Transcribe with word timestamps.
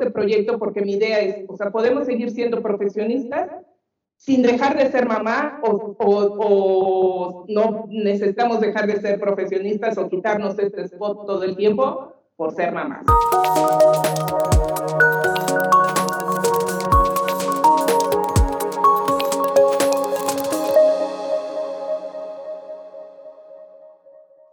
este 0.00 0.10
proyecto 0.10 0.58
porque 0.58 0.80
mi 0.80 0.92
idea 0.92 1.20
es, 1.20 1.44
o 1.46 1.56
sea, 1.56 1.70
podemos 1.70 2.06
seguir 2.06 2.30
siendo 2.30 2.62
profesionistas 2.62 3.50
sin 4.16 4.40
dejar 4.40 4.76
de 4.78 4.90
ser 4.90 5.06
mamá 5.06 5.60
o, 5.62 7.44
no 7.48 7.84
necesitamos 7.88 8.60
dejar 8.60 8.86
de 8.86 8.98
ser 9.00 9.20
profesionistas 9.20 9.98
o 9.98 10.08
quitarnos 10.08 10.58
este 10.58 10.84
spot 10.84 11.26
todo 11.26 11.44
el 11.44 11.54
tiempo 11.54 12.14
por 12.36 12.54
ser 12.54 12.72
mamás. 12.72 13.04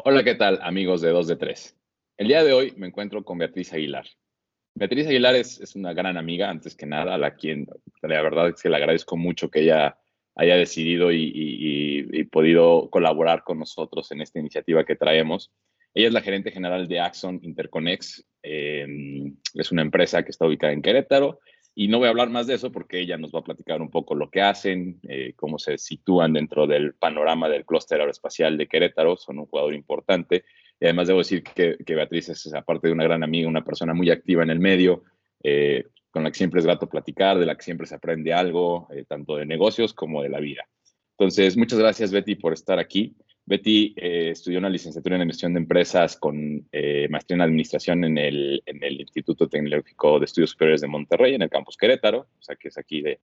Hola, 0.04 0.24
¿qué 0.26 0.36
tal 0.36 0.60
amigos 0.62 1.00
de 1.00 1.12
2 1.12 1.28
de 1.28 1.36
3? 1.38 1.76
El 2.18 2.28
día 2.28 2.44
de 2.44 2.52
hoy 2.52 2.74
me 2.76 2.88
encuentro 2.88 3.24
con 3.24 3.38
Beatriz 3.38 3.72
Aguilar. 3.72 4.06
Beatriz 4.78 5.08
Aguilar 5.08 5.36
es, 5.36 5.76
una 5.76 5.92
gran 5.92 6.18
amiga, 6.18 6.52
antes 6.52 6.76
que 6.76 6.86
nada, 6.86 7.16
a 7.16 7.18
la 7.18 7.34
quien 7.34 7.68
la 8.04 8.22
verdad 8.22 8.50
es 8.50 8.62
que 8.62 8.70
le 8.70 8.76
agradezco 8.76 9.18
mucho 9.18 9.50
que 9.50 9.62
ella 9.62 9.98
haya 10.36 10.56
decidido 10.56 11.12
y, 11.12 12.24
podido 12.32 12.88
colaborar 12.92 13.44
con 13.44 13.58
nosotros 13.58 14.12
en 14.12 14.22
esta 14.22 14.38
iniciativa 14.38 14.86
que 14.86 14.96
traemos. 14.96 15.52
Ella 15.96 16.10
es 16.10 16.14
la 16.14 16.22
gerente 16.22 16.52
general 16.52 16.88
de 16.88 17.00
Axon 17.00 17.40
Interconex. 17.42 18.24
Em, 18.44 19.36
es 19.56 19.72
una 19.72 19.82
empresa 19.82 20.24
que 20.24 20.30
está 20.30 20.46
ubicada 20.46 20.74
en 20.74 20.84
Querétaro 20.84 21.40
y 21.74 21.88
no 21.88 21.98
voy 21.98 22.06
a 22.08 22.12
hablar 22.12 22.30
más 22.30 22.46
de 22.46 22.54
eso 22.54 22.72
porque 22.72 23.00
ella 23.00 23.18
nos 23.18 23.32
va 23.34 23.40
a 23.40 23.44
platicar 23.44 23.82
un 23.82 23.90
poco 23.90 24.14
lo 24.14 24.30
que 24.30 24.42
hacen, 24.42 25.00
eh, 25.10 25.34
cómo 25.36 25.58
se 25.58 25.80
sitúan 25.80 26.34
dentro 26.34 26.68
del 26.68 26.94
panorama 26.94 27.50
del 27.50 27.66
clúster 27.66 28.00
aeroespacial 28.00 28.58
de 28.58 28.68
Querétaro. 28.68 29.18
Son 29.18 29.40
un 29.40 29.48
jugador 29.48 29.74
importante. 29.74 30.44
Y 30.80 30.86
además 30.86 31.08
debo 31.08 31.20
decir 31.20 31.44
que, 31.44 31.78
Beatriz 31.86 32.30
es, 32.30 32.54
aparte 32.54 32.88
de 32.88 32.94
una 32.94 33.04
gran 33.04 33.24
amiga, 33.24 33.48
una 33.48 33.64
persona 33.64 33.94
muy 33.94 34.10
activa 34.12 34.44
en 34.44 34.50
el 34.50 34.60
medio, 34.60 35.04
eh, 35.44 35.86
con 36.12 36.24
la 36.24 36.32
que 36.32 36.38
siempre 36.38 36.60
es 36.60 36.66
grato 36.66 36.88
platicar, 36.88 37.38
de 37.40 37.46
la 37.46 37.56
que 37.56 37.64
siempre 37.64 37.88
se 37.88 37.96
aprende 37.96 38.34
algo, 38.34 38.88
eh, 38.92 39.06
tanto 39.08 39.36
de 39.36 39.46
negocios 39.46 39.94
como 39.94 40.22
de 40.22 40.30
la 40.30 40.40
vida. 40.40 40.68
Entonces, 41.18 41.58
muchas 41.58 41.80
gracias, 41.80 42.12
Betty, 42.12 42.36
por 42.36 42.54
estar 42.54 42.78
aquí. 42.78 43.16
Betty 43.48 43.96
eh, 43.96 44.32
estudió 44.32 44.60
una 44.60 44.70
licenciatura 44.70 45.16
en 45.16 45.22
Administración 45.22 45.54
de 45.54 45.62
Empresas 45.62 46.18
con 46.18 46.68
eh, 46.72 47.08
maestría 47.10 47.36
en 47.36 47.42
Administración 47.42 48.04
en 48.04 48.18
el, 48.18 48.62
en 48.66 48.84
el, 48.84 49.00
Instituto 49.00 49.48
Tecnológico 49.48 50.20
de 50.20 50.26
Estudios 50.26 50.52
Superiores 50.52 50.82
de 50.82 50.88
Monterrey, 50.88 51.34
en 51.34 51.42
el 51.42 51.50
campus 51.50 51.78
Querétaro, 51.78 52.20
o 52.20 52.42
sea 52.42 52.58
que 52.58 52.68
es 52.68 52.78
aquí 52.78 53.02
de, 53.02 53.22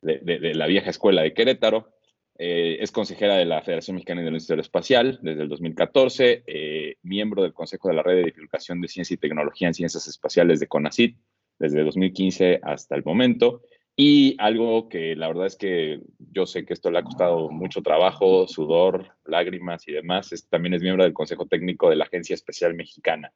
de, 0.00 0.54
la 0.54 0.68
vieja 0.68 0.90
escuela 0.90 1.22
de 1.22 1.34
Querétaro. 1.34 1.88
Eh, 2.36 2.78
es 2.80 2.90
consejera 2.90 3.36
de 3.36 3.44
la 3.44 3.62
Federación 3.62 3.94
Mexicana 3.94 4.20
de 4.20 4.26
la 4.26 4.30
Industria 4.30 4.60
Espacial 4.60 5.18
desde 5.22 5.42
el 5.42 5.48
2014, 5.48 6.96
miembro 7.02 7.42
del 7.42 7.52
Consejo 7.52 7.88
de 7.88 7.94
la 7.94 8.02
Red 8.02 8.16
de 8.16 8.32
Divulgación 8.32 8.80
de 8.80 8.88
Ciencia 8.88 9.14
y 9.14 9.18
Tecnología 9.18 9.68
en 9.68 9.74
Ciencias 9.74 10.06
Espaciales 10.08 10.60
de 10.60 10.66
CONACYT 10.66 11.16
desde 11.58 11.84
2015 11.84 12.60
hasta 12.62 12.96
el 12.96 13.04
momento 13.04 13.62
y 13.96 14.34
algo 14.38 14.88
que 14.88 15.14
la 15.14 15.28
verdad 15.28 15.46
es 15.46 15.56
que 15.56 16.00
yo 16.18 16.46
sé 16.46 16.64
que 16.64 16.72
esto 16.72 16.90
le 16.90 16.98
ha 16.98 17.04
costado 17.04 17.48
mucho 17.50 17.80
trabajo, 17.80 18.48
sudor, 18.48 19.16
lágrimas 19.24 19.86
y 19.86 19.92
demás, 19.92 20.32
es, 20.32 20.48
también 20.48 20.74
es 20.74 20.82
miembro 20.82 21.04
del 21.04 21.12
Consejo 21.12 21.46
Técnico 21.46 21.88
de 21.88 21.96
la 21.96 22.04
Agencia 22.04 22.34
Especial 22.34 22.74
Mexicana 22.74 23.32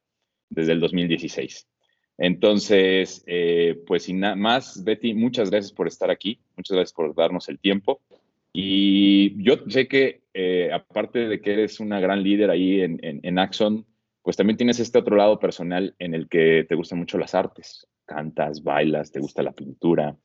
desde 0.49 0.73
el 0.73 0.81
2016. 0.81 1.69
Entonces, 2.17 3.23
eh, 3.27 3.81
pues 3.87 4.05
sin 4.05 4.19
nada 4.19 4.35
más, 4.35 4.83
Betty, 4.83 5.15
muchas 5.15 5.51
gracias 5.51 5.73
por 5.73 5.87
estar 5.87 6.11
aquí, 6.11 6.41
muchas 6.57 6.75
gracias 6.75 6.93
por 6.93 7.15
darnos 7.15 7.49
el 7.49 7.61
tiempo. 7.61 8.01
Y 8.61 9.41
yo 9.41 9.55
sé 9.69 9.87
que 9.87 10.23
eh, 10.35 10.69
aparte 10.73 11.29
de 11.29 11.41
que 11.41 11.53
eres 11.53 11.79
una 11.79 12.01
gran 12.01 12.25
líder 12.25 12.51
ahí 12.51 12.81
en, 12.81 12.99
en, 13.05 13.21
en 13.23 13.39
Axon, 13.39 13.87
pues 14.21 14.37
también 14.37 14.57
tienes 14.57 14.81
este 14.81 14.99
otro 14.99 15.15
lado 15.15 15.39
personal 15.39 15.95
en 16.01 16.13
el 16.13 16.29
que 16.29 16.67
te 16.69 16.75
gustan 16.75 16.99
mucho 16.99 17.19
las 17.19 17.37
artes, 17.37 17.87
cantas, 18.05 18.65
bailas, 18.65 19.13
te 19.13 19.21
gusta 19.21 19.45
la 19.45 19.53
pintura. 19.53 20.17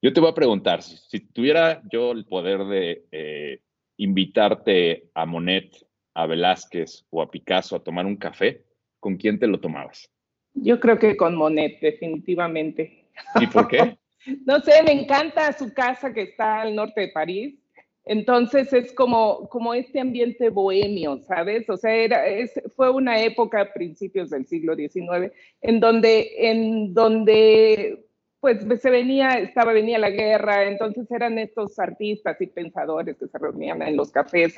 Yo 0.00 0.10
te 0.10 0.20
voy 0.20 0.30
a 0.30 0.34
preguntar, 0.34 0.80
si, 0.80 1.20
tuviera 1.20 1.82
yo 1.92 2.12
el 2.12 2.24
poder 2.24 2.64
de 2.64 3.04
eh, 3.12 3.60
invitarte 3.98 5.10
a 5.12 5.26
Monet, 5.26 5.70
a 6.14 6.24
Velázquez 6.24 7.04
o 7.10 7.20
a 7.20 7.30
Picasso 7.30 7.76
a 7.76 7.84
tomar 7.84 8.06
un 8.06 8.16
café, 8.16 8.64
¿con 9.00 9.18
quién 9.18 9.38
te 9.38 9.46
lo 9.46 9.60
tomabas? 9.60 10.10
Yo 10.54 10.80
creo 10.80 10.98
que 10.98 11.14
con 11.14 11.36
Monet, 11.36 11.78
definitivamente. 11.82 13.10
¿Y 13.38 13.46
por 13.48 13.68
qué? 13.68 13.98
no 14.46 14.60
sé, 14.60 14.82
me 14.82 14.92
encanta 14.92 15.52
su 15.52 15.74
casa 15.74 16.14
que 16.14 16.22
está 16.22 16.62
al 16.62 16.74
norte 16.74 17.02
de 17.02 17.08
París. 17.08 17.65
Entonces 18.06 18.72
es 18.72 18.92
como, 18.92 19.48
como 19.48 19.74
este 19.74 19.98
ambiente 19.98 20.48
bohemio, 20.48 21.18
¿sabes? 21.18 21.68
O 21.68 21.76
sea, 21.76 21.92
era, 21.92 22.22
fue 22.76 22.88
una 22.88 23.20
época 23.20 23.72
principios 23.72 24.30
del 24.30 24.46
siglo 24.46 24.76
XIX 24.76 25.32
en 25.60 25.80
donde, 25.80 26.30
en 26.38 26.94
donde 26.94 28.06
pues 28.38 28.64
se 28.80 28.90
venía, 28.90 29.40
estaba, 29.40 29.72
venía 29.72 29.98
la 29.98 30.10
guerra, 30.10 30.68
entonces 30.68 31.10
eran 31.10 31.36
estos 31.40 31.76
artistas 31.80 32.40
y 32.40 32.46
pensadores 32.46 33.16
que 33.16 33.26
se 33.26 33.38
reunían 33.38 33.82
en 33.82 33.96
los 33.96 34.12
cafés 34.12 34.54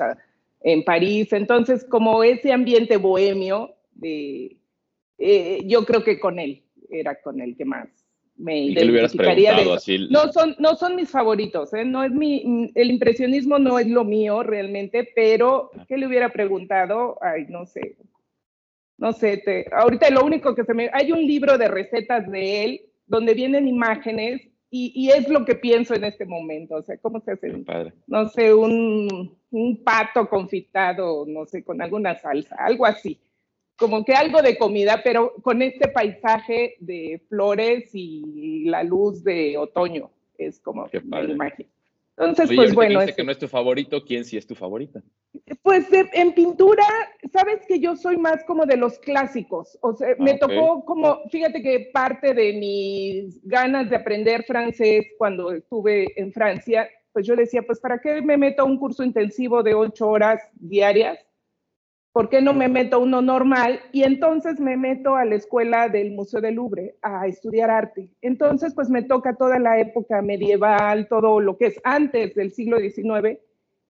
en 0.61 0.85
París, 0.85 1.33
entonces 1.33 1.85
como 1.85 2.23
ese 2.23 2.53
ambiente 2.53 2.99
bohemio, 2.99 3.75
de, 3.93 4.59
eh, 5.17 5.63
yo 5.65 5.87
creo 5.87 6.05
que 6.05 6.21
con 6.21 6.39
él, 6.39 6.65
era 6.91 7.19
con 7.23 7.41
el 7.41 7.57
que 7.57 7.65
más 7.65 7.89
me 8.39 8.59
¿Y 8.59 8.73
identificaría. 8.73 9.55
De 9.55 9.73
así? 9.73 10.09
No, 10.11 10.33
son, 10.33 10.55
no 10.59 10.77
son 10.77 10.97
mis 10.97 11.11
favoritos, 11.11 11.75
¿eh? 11.75 11.85
no 11.85 12.05
es 12.05 12.13
mi, 12.13 12.71
el 12.75 12.91
impresionismo 12.91 13.59
no 13.59 13.79
es 13.79 13.87
lo 13.89 14.05
mío 14.05 14.43
realmente, 14.43 15.09
pero 15.15 15.71
¿qué 15.89 15.97
le 15.97 16.07
hubiera 16.07 16.31
preguntado? 16.31 17.19
Ay, 17.21 17.47
no 17.49 17.67
sé, 17.67 17.97
no 18.97 19.13
sé, 19.13 19.39
te, 19.39 19.67
ahorita 19.73 20.11
lo 20.11 20.25
único 20.25 20.55
que 20.55 20.65
se 20.65 20.75
me... 20.75 20.91
Hay 20.93 21.13
un 21.13 21.25
libro 21.25 21.59
de 21.59 21.69
recetas 21.69 22.31
de 22.31 22.65
él 22.65 22.81
donde 23.07 23.35
vienen 23.35 23.69
imágenes 23.69 24.49
y, 24.71 25.09
es 25.11 25.29
lo 25.29 25.47
que 25.47 25.55
pienso 25.55 25.95
en 25.95 26.05
este 26.05 26.27
momento, 26.27 26.75
o 26.75 26.83
sea, 26.83 26.99
¿cómo 26.99 27.21
se 27.21 27.31
hace? 27.31 27.65
No 28.07 28.29
sé, 28.29 28.53
un, 28.53 29.35
un, 29.51 29.83
pato 29.83 30.29
confitado, 30.29 31.25
no 31.27 31.47
sé, 31.47 31.65
con 31.65 31.81
alguna 31.81 32.17
salsa, 32.17 32.55
algo 32.59 32.85
así. 32.85 33.19
Como 33.79 34.05
que 34.05 34.13
algo 34.13 34.43
de 34.43 34.59
comida, 34.59 35.01
pero 35.05 35.35
con 35.43 35.63
este 35.63 35.89
paisaje 35.89 36.77
de 36.81 37.23
flores 37.29 37.91
y 37.95 38.65
la 38.65 38.83
luz 38.83 39.23
de 39.23 39.57
otoño, 39.57 40.11
es 40.37 40.61
como 40.61 40.89
la 40.93 41.23
imagen. 41.23 41.67
Entonces, 42.19 42.51
pues 42.55 42.75
bueno. 42.75 43.01
Dice 43.01 43.15
que 43.15 43.23
no 43.23 43.31
es 43.31 43.39
tu 43.39 43.47
favorito, 43.47 44.05
¿quién 44.05 44.25
sí 44.25 44.37
es 44.37 44.47
tu 44.47 44.57
favorita? 44.57 45.01
Pues 45.63 45.87
en 45.93 46.33
pintura, 46.33 46.85
sabes 47.33 47.61
que 47.69 47.79
yo 47.79 47.95
soy 47.95 48.17
más 48.17 48.43
como 48.45 48.67
de 48.67 48.77
los 48.77 48.99
clásicos. 48.99 49.79
O 49.83 49.95
sea, 49.95 50.09
me 50.19 50.33
ah, 50.33 50.39
tocó 50.41 50.85
como, 50.85 51.21
fíjate 51.31 51.63
que 51.63 51.91
parte 51.93 52.35
de 52.35 52.55
mis 52.55 53.41
ganas 53.45 53.89
de 53.89 53.97
aprender 53.97 54.43
francés 54.45 55.07
cuando 55.17 55.53
estuve 55.53 56.09
en 56.17 56.33
Francia, 56.33 56.89
pues 57.13 57.25
yo 57.27 57.37
decía, 57.37 57.63
pues 57.63 57.79
¿para 57.79 58.01
qué 58.01 58.21
me 58.21 58.37
meto 58.37 58.63
a 58.63 58.67
un 58.67 58.79
curso 58.79 59.05
intensivo 59.05 59.63
de 59.63 59.75
ocho 59.75 60.09
horas 60.09 60.41
diarias? 60.55 61.19
¿Por 62.19 62.31
qué 62.31 62.43
no 62.43 62.53
me 62.53 62.67
meto 62.67 62.99
uno 62.99 63.23
normal? 63.23 63.79
Y 63.93 64.03
entonces 64.03 64.59
me 64.59 64.77
meto 64.77 65.15
a 65.15 65.25
la 65.25 65.37
escuela 65.37 65.89
del 65.89 66.11
Museo 66.11 66.41
del 66.41 66.57
Louvre 66.57 66.97
a 67.01 67.29
estudiar 67.29 67.71
arte. 67.71 68.09
Entonces, 68.23 68.75
pues 68.75 68.91
me 68.91 69.03
toca 69.03 69.37
toda 69.37 69.61
la 69.61 69.79
época 69.79 70.21
medieval, 70.21 71.07
todo 71.07 71.39
lo 71.39 71.57
que 71.57 71.67
es 71.67 71.81
antes 71.85 72.35
del 72.35 72.51
siglo 72.51 72.81
XIX, 72.81 73.39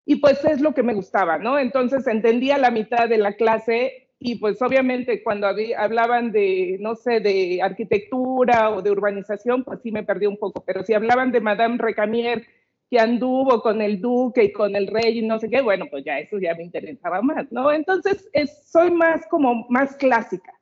y 0.05 0.17
pues 0.17 0.45
es 0.45 0.61
lo 0.61 0.75
que 0.75 0.83
me 0.83 0.93
gustaba, 0.93 1.39
¿no? 1.39 1.59
Entonces 1.59 2.07
entendía 2.07 2.59
la 2.59 2.71
mitad 2.71 3.09
de 3.09 3.17
la 3.17 3.33
clase 3.33 4.11
y 4.19 4.35
pues 4.35 4.61
obviamente 4.61 5.23
cuando 5.23 5.47
hablaban 5.79 6.31
de, 6.31 6.77
no 6.81 6.97
sé, 6.97 7.21
de 7.21 7.61
arquitectura 7.63 8.69
o 8.69 8.83
de 8.83 8.91
urbanización, 8.91 9.65
pues 9.65 9.81
sí 9.83 9.91
me 9.91 10.03
perdí 10.03 10.27
un 10.27 10.37
poco, 10.37 10.63
pero 10.67 10.85
si 10.85 10.93
hablaban 10.93 11.33
de 11.33 11.41
Madame 11.41 11.79
Recamier, 11.79 12.45
que 12.91 12.99
anduvo 12.99 13.61
con 13.61 13.83
el 13.83 14.01
duque 14.01 14.45
y 14.45 14.53
con 14.53 14.75
el 14.75 14.87
rey 14.87 15.19
y 15.19 15.27
no 15.27 15.39
sé 15.39 15.51
qué, 15.51 15.61
bueno, 15.61 15.87
pues 15.91 16.05
ya 16.05 16.19
eso 16.19 16.39
ya 16.39 16.55
me 16.55 16.65
interesaba 16.65 17.21
más, 17.21 17.51
¿no? 17.53 17.71
Entonces, 17.71 18.29
es, 18.33 18.71
soy 18.71 18.91
más 18.91 19.27
como 19.29 19.67
más 19.69 19.97
clásica, 19.97 20.53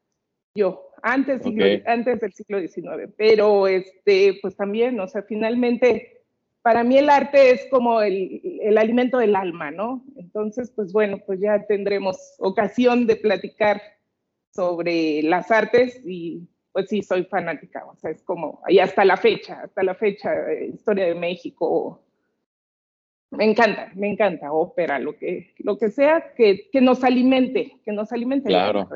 yo, 0.54 0.90
antes, 1.02 1.42
antes 1.86 2.20
del 2.20 2.32
siglo 2.32 2.60
XIX, 2.60 3.12
pero 3.16 3.66
este, 3.68 4.38
pues 4.42 4.56
también, 4.56 4.98
o 4.98 5.06
sea, 5.06 5.22
finalmente, 5.22 6.24
para 6.62 6.82
mí 6.82 6.98
el 6.98 7.10
arte 7.10 7.52
es 7.52 7.66
como 7.70 8.02
el, 8.02 8.58
el 8.60 8.76
alimento 8.76 9.18
del 9.18 9.36
alma, 9.36 9.70
¿no? 9.70 10.04
Entonces, 10.16 10.72
pues 10.74 10.92
bueno, 10.92 11.18
pues 11.24 11.38
ya 11.40 11.64
tendremos 11.66 12.34
ocasión 12.38 13.06
de 13.06 13.16
platicar 13.16 13.80
sobre 14.52 15.22
las 15.22 15.50
artes 15.50 16.00
y 16.04 16.48
pues 16.72 16.90
sí, 16.90 17.02
soy 17.02 17.24
fanática, 17.24 17.86
o 17.86 17.96
sea, 17.96 18.10
es 18.10 18.22
como, 18.22 18.60
y 18.68 18.80
hasta 18.80 19.02
la 19.04 19.16
fecha, 19.16 19.62
hasta 19.62 19.82
la 19.82 19.94
fecha, 19.94 20.30
eh, 20.50 20.72
Historia 20.74 21.06
de 21.06 21.14
México, 21.14 22.02
me 23.30 23.44
encanta, 23.44 23.90
me 23.94 24.08
encanta, 24.08 24.52
ópera, 24.52 24.98
lo 24.98 25.16
que, 25.16 25.54
lo 25.58 25.78
que 25.78 25.90
sea 25.90 26.32
que, 26.36 26.68
que 26.70 26.80
nos 26.80 27.02
alimente, 27.04 27.76
que 27.84 27.92
nos 27.92 28.12
alimente. 28.12 28.48
Claro. 28.48 28.88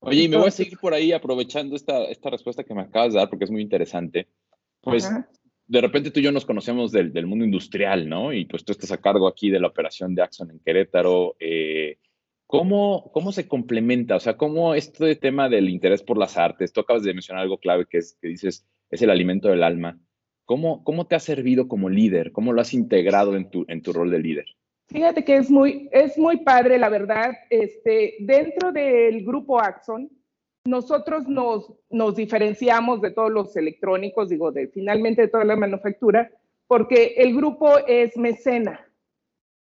Oye, 0.00 0.24
y 0.24 0.28
me 0.28 0.36
voy 0.36 0.48
a 0.48 0.52
seguir 0.52 0.78
por 0.78 0.94
ahí 0.94 1.12
aprovechando 1.12 1.74
esta, 1.74 2.04
esta 2.04 2.30
respuesta 2.30 2.62
que 2.62 2.74
me 2.74 2.82
acabas 2.82 3.12
de 3.12 3.18
dar 3.18 3.28
porque 3.28 3.44
es 3.44 3.50
muy 3.50 3.62
interesante. 3.62 4.28
Pues 4.80 5.10
de 5.66 5.80
repente 5.80 6.10
tú 6.10 6.20
y 6.20 6.22
yo 6.22 6.32
nos 6.32 6.46
conocemos 6.46 6.92
del, 6.92 7.12
del, 7.12 7.26
mundo 7.26 7.44
industrial, 7.44 8.08
¿no? 8.08 8.32
Y 8.32 8.44
pues 8.44 8.64
tú 8.64 8.72
estás 8.72 8.92
a 8.92 9.00
cargo 9.00 9.26
aquí 9.26 9.50
de 9.50 9.60
la 9.60 9.66
operación 9.66 10.14
de 10.14 10.22
Axon 10.22 10.50
en 10.50 10.60
Querétaro. 10.60 11.36
Eh, 11.40 11.98
¿Cómo, 12.46 13.10
¿Cómo 13.12 13.32
se 13.32 13.46
complementa? 13.46 14.16
O 14.16 14.20
sea, 14.20 14.36
¿cómo 14.36 14.74
este 14.74 15.16
tema 15.16 15.48
del 15.50 15.68
interés 15.68 16.02
por 16.02 16.16
las 16.16 16.38
artes, 16.38 16.72
tú 16.72 16.80
acabas 16.80 17.02
de 17.02 17.12
mencionar 17.12 17.42
algo 17.42 17.58
clave 17.58 17.86
que 17.86 17.98
es 17.98 18.16
que 18.22 18.28
dices, 18.28 18.66
es 18.90 19.02
el 19.02 19.10
alimento 19.10 19.48
del 19.48 19.62
alma. 19.62 19.98
¿Cómo, 20.48 20.82
cómo 20.82 21.06
te 21.06 21.14
ha 21.14 21.20
servido 21.20 21.68
como 21.68 21.90
líder? 21.90 22.32
¿Cómo 22.32 22.54
lo 22.54 22.62
has 22.62 22.72
integrado 22.72 23.36
en 23.36 23.50
tu, 23.50 23.66
en 23.68 23.82
tu 23.82 23.92
rol 23.92 24.10
de 24.10 24.18
líder? 24.18 24.46
Fíjate 24.86 25.22
que 25.22 25.36
es 25.36 25.50
muy, 25.50 25.90
es 25.92 26.16
muy 26.16 26.38
padre, 26.38 26.78
la 26.78 26.88
verdad. 26.88 27.32
Este, 27.50 28.14
dentro 28.20 28.72
del 28.72 29.26
grupo 29.26 29.60
Axon, 29.60 30.10
nosotros 30.64 31.28
nos, 31.28 31.70
nos 31.90 32.16
diferenciamos 32.16 33.02
de 33.02 33.10
todos 33.10 33.30
los 33.30 33.54
electrónicos, 33.58 34.30
digo, 34.30 34.50
de 34.50 34.68
finalmente 34.68 35.20
de 35.20 35.28
toda 35.28 35.44
la 35.44 35.54
manufactura, 35.54 36.30
porque 36.66 37.16
el 37.18 37.36
grupo 37.36 37.76
es 37.86 38.16
mecena. 38.16 38.80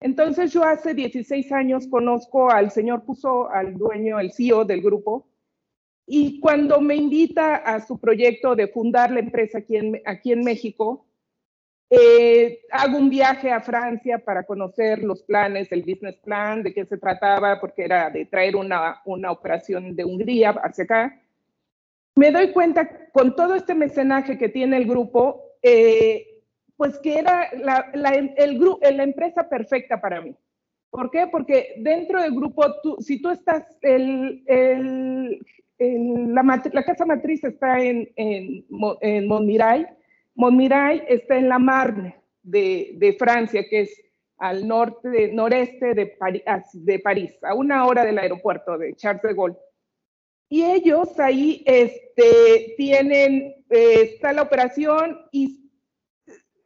Entonces 0.01 0.55
yo 0.55 0.65
hace 0.65 0.95
16 0.95 1.53
años 1.53 1.87
conozco 1.87 2.51
al 2.51 2.71
señor 2.71 3.05
Puso, 3.05 3.51
al 3.51 3.77
dueño, 3.77 4.19
el 4.19 4.33
CEO 4.33 4.65
del 4.65 4.81
grupo, 4.81 5.27
y 6.07 6.41
cuando 6.41 6.81
me 6.81 6.97
invita 6.97 7.57
a 7.57 7.81
su 7.81 7.99
proyecto 7.99 8.55
de 8.57 8.69
fundar 8.69 9.11
la 9.11 9.21
empresa 9.21 9.59
aquí 9.59 9.77
en, 9.77 10.03
aquí 10.05 10.33
en 10.33 10.41
México, 10.41 11.07
eh, 11.95 12.61
hago 12.71 12.97
un 12.97 13.11
viaje 13.11 13.51
a 13.51 13.61
Francia 13.61 14.19
para 14.19 14.45
conocer 14.45 15.03
los 15.03 15.23
planes, 15.23 15.71
el 15.71 15.83
business 15.83 16.17
plan, 16.17 16.63
de 16.63 16.73
qué 16.73 16.87
se 16.87 16.97
trataba, 16.97 17.61
porque 17.61 17.85
era 17.85 18.09
de 18.09 18.25
traer 18.25 18.57
una, 18.57 19.03
una 19.05 19.31
operación 19.31 19.95
de 19.95 20.05
Hungría 20.05 20.51
hacia 20.51 20.85
acá. 20.85 21.21
Me 22.17 22.31
doy 22.31 22.53
cuenta 22.53 23.11
con 23.13 23.37
todo 23.37 23.55
este 23.55 23.75
mecenaje 23.75 24.39
que 24.39 24.49
tiene 24.49 24.79
el 24.79 24.87
grupo, 24.87 25.43
eh, 25.63 26.41
pues 26.77 26.99
que 26.99 27.19
era 27.19 27.51
la, 27.55 27.91
la, 27.93 28.15
el, 28.15 28.59
la 28.97 29.03
empresa 29.03 29.49
perfecta 29.49 30.01
para 30.01 30.23
mí. 30.23 30.35
¿Por 30.89 31.11
qué? 31.11 31.27
Porque 31.31 31.75
dentro 31.79 32.23
del 32.23 32.35
grupo, 32.35 32.65
tú, 32.83 32.97
si 33.01 33.21
tú 33.21 33.31
estás, 33.31 33.65
el, 33.83 34.43
el, 34.47 35.45
la, 35.79 36.63
la, 36.73 36.85
casa 36.85 37.05
matriz 37.07 37.43
está 37.45 37.81
en, 37.81 38.11
en, 38.17 38.65
en 39.01 39.27
Montmirail, 39.27 39.87
Montmirail 40.35 41.03
está 41.09 41.37
en 41.37 41.49
la 41.49 41.59
Marne 41.59 42.17
de, 42.43 42.93
de 42.97 43.13
Francia, 43.15 43.65
que 43.69 43.83
es 43.83 44.03
al 44.39 44.67
norte, 44.67 45.31
noreste 45.33 45.95
de, 45.95 46.07
París, 46.07 46.43
de 46.73 46.99
París, 46.99 47.33
a 47.43 47.55
una 47.55 47.87
hora 47.87 48.05
del 48.05 48.19
aeropuerto 48.19 48.77
de 48.77 48.95
Charles 48.95 49.23
de 49.23 49.35
Gaulle. 49.35 49.57
Y 50.49 50.65
ellos 50.65 51.19
ahí 51.19 51.63
este, 51.65 52.75
tienen, 52.77 53.55
eh, 53.71 54.03
está 54.03 54.33
la 54.33 54.43
operación 54.43 55.17
y 55.31 55.71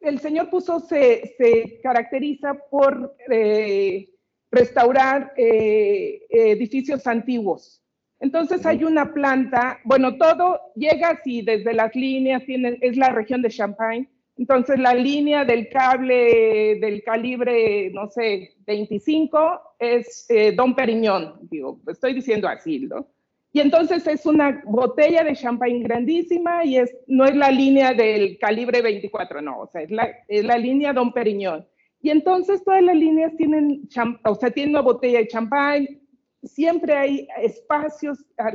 el 0.01 0.19
señor 0.19 0.49
Puso 0.49 0.79
se, 0.79 1.35
se 1.37 1.79
caracteriza 1.81 2.55
por 2.69 3.15
eh, 3.29 4.09
restaurar 4.51 5.33
eh, 5.37 6.25
edificios 6.29 7.05
antiguos. 7.05 7.83
Entonces 8.19 8.65
hay 8.65 8.83
una 8.83 9.13
planta, 9.13 9.79
bueno, 9.83 10.17
todo 10.17 10.59
llega 10.75 11.09
así, 11.09 11.41
desde 11.41 11.73
las 11.73 11.95
líneas, 11.95 12.43
es 12.47 12.97
la 12.97 13.09
región 13.09 13.41
de 13.41 13.49
Champagne. 13.49 14.09
Entonces 14.37 14.79
la 14.79 14.93
línea 14.93 15.45
del 15.45 15.67
cable 15.69 16.77
del 16.79 17.03
calibre, 17.03 17.89
no 17.91 18.07
sé, 18.07 18.55
25 18.67 19.61
es 19.79 20.25
eh, 20.29 20.51
Don 20.51 20.75
Periñón, 20.75 21.39
digo, 21.49 21.79
estoy 21.87 22.13
diciendo 22.13 22.47
así, 22.47 22.79
¿no? 22.79 23.07
Y 23.51 23.61
entonces 23.61 24.05
es 24.05 24.25
una 24.27 24.61
botella 24.65 25.23
de 25.23 25.33
champagne 25.33 25.79
grandísima 25.79 26.63
y 26.63 26.77
es, 26.77 26.95
no 27.07 27.25
es 27.25 27.35
la 27.35 27.49
línea 27.49 27.93
del 27.93 28.37
calibre 28.37 28.83
24, 28.83 29.41
no, 29.41 29.61
o 29.61 29.67
sea, 29.67 29.81
es 29.81 29.89
la, 29.89 30.07
es 30.27 30.45
la 30.45 30.57
línea 30.57 30.93
Don 30.93 31.11
Periñón. 31.11 31.65
Y 31.99 32.11
entonces 32.11 32.63
todas 32.63 32.83
las 32.83 32.95
líneas 32.95 33.35
tienen, 33.35 33.89
o 34.23 34.35
sea, 34.35 34.51
tienen 34.51 34.75
una 34.75 34.81
botella 34.81 35.19
de 35.19 35.27
champagne, 35.27 35.99
siempre 36.47 36.93
hay 36.93 37.27
espacios 37.41 38.23
ah, 38.37 38.51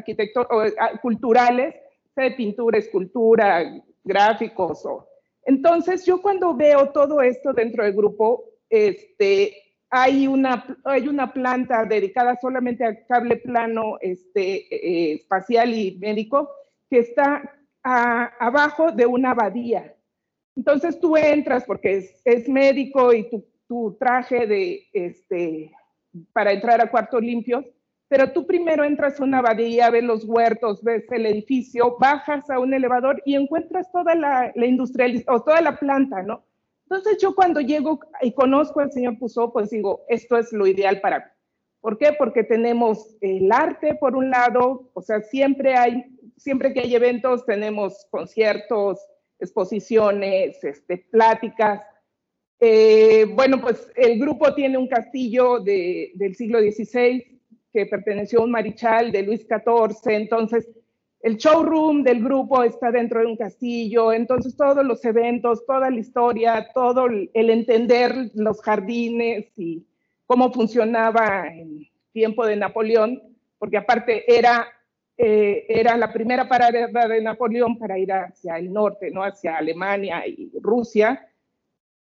culturales, 1.00 1.74
de 2.16 2.30
pintura, 2.32 2.78
escultura, 2.78 3.62
gráficos. 4.04 4.84
O... 4.84 5.08
Entonces, 5.44 6.04
yo 6.04 6.20
cuando 6.20 6.54
veo 6.54 6.90
todo 6.90 7.22
esto 7.22 7.52
dentro 7.52 7.84
del 7.84 7.94
grupo, 7.94 8.44
este, 8.68 9.54
hay 9.90 10.26
una, 10.26 10.64
hay 10.84 11.08
una 11.08 11.32
planta 11.32 11.84
dedicada 11.84 12.36
solamente 12.40 12.84
a 12.84 13.06
cable 13.06 13.36
plano 13.36 13.98
este, 14.00 14.74
eh, 14.74 15.14
espacial 15.14 15.74
y 15.74 15.98
médico 15.98 16.50
que 16.88 17.00
está 17.00 17.42
abajo 17.82 18.92
de 18.92 19.06
una 19.06 19.32
abadía. 19.32 19.94
Entonces 20.56 21.00
tú 21.00 21.16
entras 21.16 21.64
porque 21.64 21.96
es, 21.96 22.22
es 22.24 22.48
médico 22.48 23.12
y 23.12 23.28
tu, 23.28 23.44
tu, 23.66 23.96
traje 23.98 24.46
de, 24.46 24.86
este, 24.92 25.72
para 26.32 26.52
entrar 26.52 26.80
a 26.80 26.90
cuartos 26.90 27.22
limpios, 27.22 27.64
pero 28.12 28.30
tú 28.30 28.46
primero 28.46 28.84
entras 28.84 29.18
a 29.18 29.24
una 29.24 29.38
abadía, 29.38 29.88
ves 29.88 30.04
los 30.04 30.26
huertos, 30.26 30.84
ves 30.84 31.10
el 31.12 31.24
edificio, 31.24 31.96
bajas 31.98 32.50
a 32.50 32.58
un 32.58 32.74
elevador 32.74 33.22
y 33.24 33.36
encuentras 33.36 33.90
toda 33.90 34.14
la, 34.14 34.52
la 34.54 34.66
o 35.28 35.42
toda 35.42 35.62
la 35.62 35.78
planta, 35.78 36.22
¿no? 36.22 36.44
Entonces 36.82 37.16
yo 37.22 37.34
cuando 37.34 37.62
llego 37.62 38.00
y 38.20 38.32
conozco 38.32 38.80
al 38.80 38.92
señor 38.92 39.18
Puso, 39.18 39.50
pues 39.50 39.70
digo, 39.70 40.04
esto 40.10 40.36
es 40.36 40.52
lo 40.52 40.66
ideal 40.66 41.00
para 41.00 41.20
mí. 41.20 41.24
¿Por 41.80 41.96
qué? 41.96 42.12
Porque 42.12 42.44
tenemos 42.44 43.16
el 43.22 43.50
arte 43.50 43.94
por 43.94 44.14
un 44.14 44.28
lado, 44.28 44.90
o 44.92 45.00
sea, 45.00 45.22
siempre 45.22 45.74
hay, 45.74 46.04
siempre 46.36 46.74
que 46.74 46.80
hay 46.80 46.94
eventos 46.94 47.46
tenemos 47.46 48.06
conciertos, 48.10 49.00
exposiciones, 49.38 50.62
este, 50.62 50.98
pláticas. 51.10 51.80
Eh, 52.60 53.24
bueno, 53.34 53.58
pues 53.58 53.90
el 53.96 54.20
grupo 54.20 54.52
tiene 54.52 54.76
un 54.76 54.86
castillo 54.86 55.60
de, 55.60 56.12
del 56.16 56.36
siglo 56.36 56.60
XVI 56.60 57.31
que 57.72 57.86
perteneció 57.86 58.40
a 58.40 58.44
un 58.44 58.50
marichal 58.50 59.12
de 59.12 59.22
Luis 59.22 59.46
XIV, 59.46 60.12
entonces 60.12 60.68
el 61.20 61.36
showroom 61.36 62.02
del 62.02 62.22
grupo 62.22 62.64
está 62.64 62.90
dentro 62.90 63.20
de 63.20 63.26
un 63.26 63.36
castillo, 63.36 64.12
entonces 64.12 64.56
todos 64.56 64.84
los 64.84 65.04
eventos, 65.04 65.64
toda 65.64 65.88
la 65.88 65.98
historia, 65.98 66.68
todo 66.74 67.06
el 67.06 67.30
entender 67.50 68.30
los 68.34 68.60
jardines 68.60 69.46
y 69.56 69.86
cómo 70.26 70.52
funcionaba 70.52 71.46
en 71.46 71.86
tiempo 72.12 72.46
de 72.46 72.56
Napoleón, 72.56 73.22
porque 73.58 73.76
aparte 73.76 74.24
era, 74.26 74.66
eh, 75.16 75.64
era 75.68 75.96
la 75.96 76.12
primera 76.12 76.48
parada 76.48 77.06
de 77.08 77.22
Napoleón 77.22 77.78
para 77.78 77.98
ir 77.98 78.12
hacia 78.12 78.58
el 78.58 78.72
norte, 78.72 79.10
¿no? 79.10 79.22
hacia 79.22 79.56
Alemania 79.56 80.26
y 80.26 80.50
Rusia. 80.60 81.28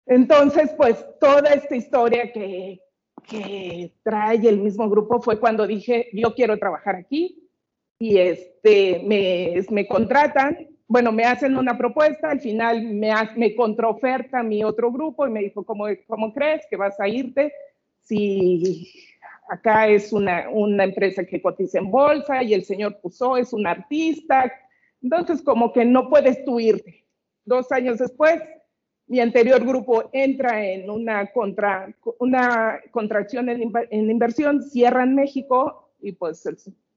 Entonces, 0.04 0.74
pues 0.76 1.04
toda 1.18 1.54
esta 1.54 1.74
historia 1.74 2.32
que, 2.32 2.80
que 3.28 3.92
trae 4.02 4.36
el 4.48 4.58
mismo 4.58 4.88
grupo 4.88 5.20
fue 5.20 5.38
cuando 5.38 5.66
dije, 5.66 6.08
yo 6.12 6.34
quiero 6.34 6.58
trabajar 6.58 6.96
aquí, 6.96 7.46
y 7.98 8.18
este, 8.18 9.02
me, 9.04 9.64
me 9.70 9.86
contratan, 9.86 10.68
bueno, 10.86 11.12
me 11.12 11.24
hacen 11.24 11.56
una 11.56 11.76
propuesta, 11.76 12.30
al 12.30 12.40
final 12.40 12.82
me, 12.82 13.12
me 13.36 13.54
contraoferta 13.54 14.42
mi 14.42 14.62
otro 14.62 14.92
grupo 14.92 15.26
y 15.26 15.30
me 15.30 15.40
dijo, 15.40 15.64
¿cómo, 15.64 15.86
¿cómo 16.06 16.32
crees 16.32 16.64
que 16.68 16.76
vas 16.76 16.98
a 17.00 17.08
irte 17.08 17.52
si 18.02 18.92
acá 19.48 19.88
es 19.88 20.12
una, 20.12 20.48
una 20.50 20.84
empresa 20.84 21.24
que 21.24 21.42
cotiza 21.42 21.78
en 21.78 21.90
bolsa 21.90 22.42
y 22.42 22.54
el 22.54 22.64
señor 22.64 23.00
Puso 23.00 23.36
es 23.36 23.52
un 23.52 23.66
artista? 23.66 24.52
Entonces, 25.02 25.42
como 25.42 25.72
que 25.72 25.84
no 25.84 26.08
puedes 26.08 26.44
tú 26.44 26.60
irte. 26.60 27.04
Dos 27.44 27.70
años 27.72 27.98
después, 27.98 28.40
mi 29.08 29.20
anterior 29.20 29.64
grupo 29.64 30.10
entra 30.12 30.64
en 30.64 30.90
una, 30.90 31.30
contra, 31.32 31.94
una 32.18 32.80
contracción 32.90 33.48
en, 33.48 33.72
en 33.90 34.10
inversión, 34.10 34.62
cierran 34.62 35.14
México 35.14 35.92
y 36.00 36.12
pues 36.12 36.44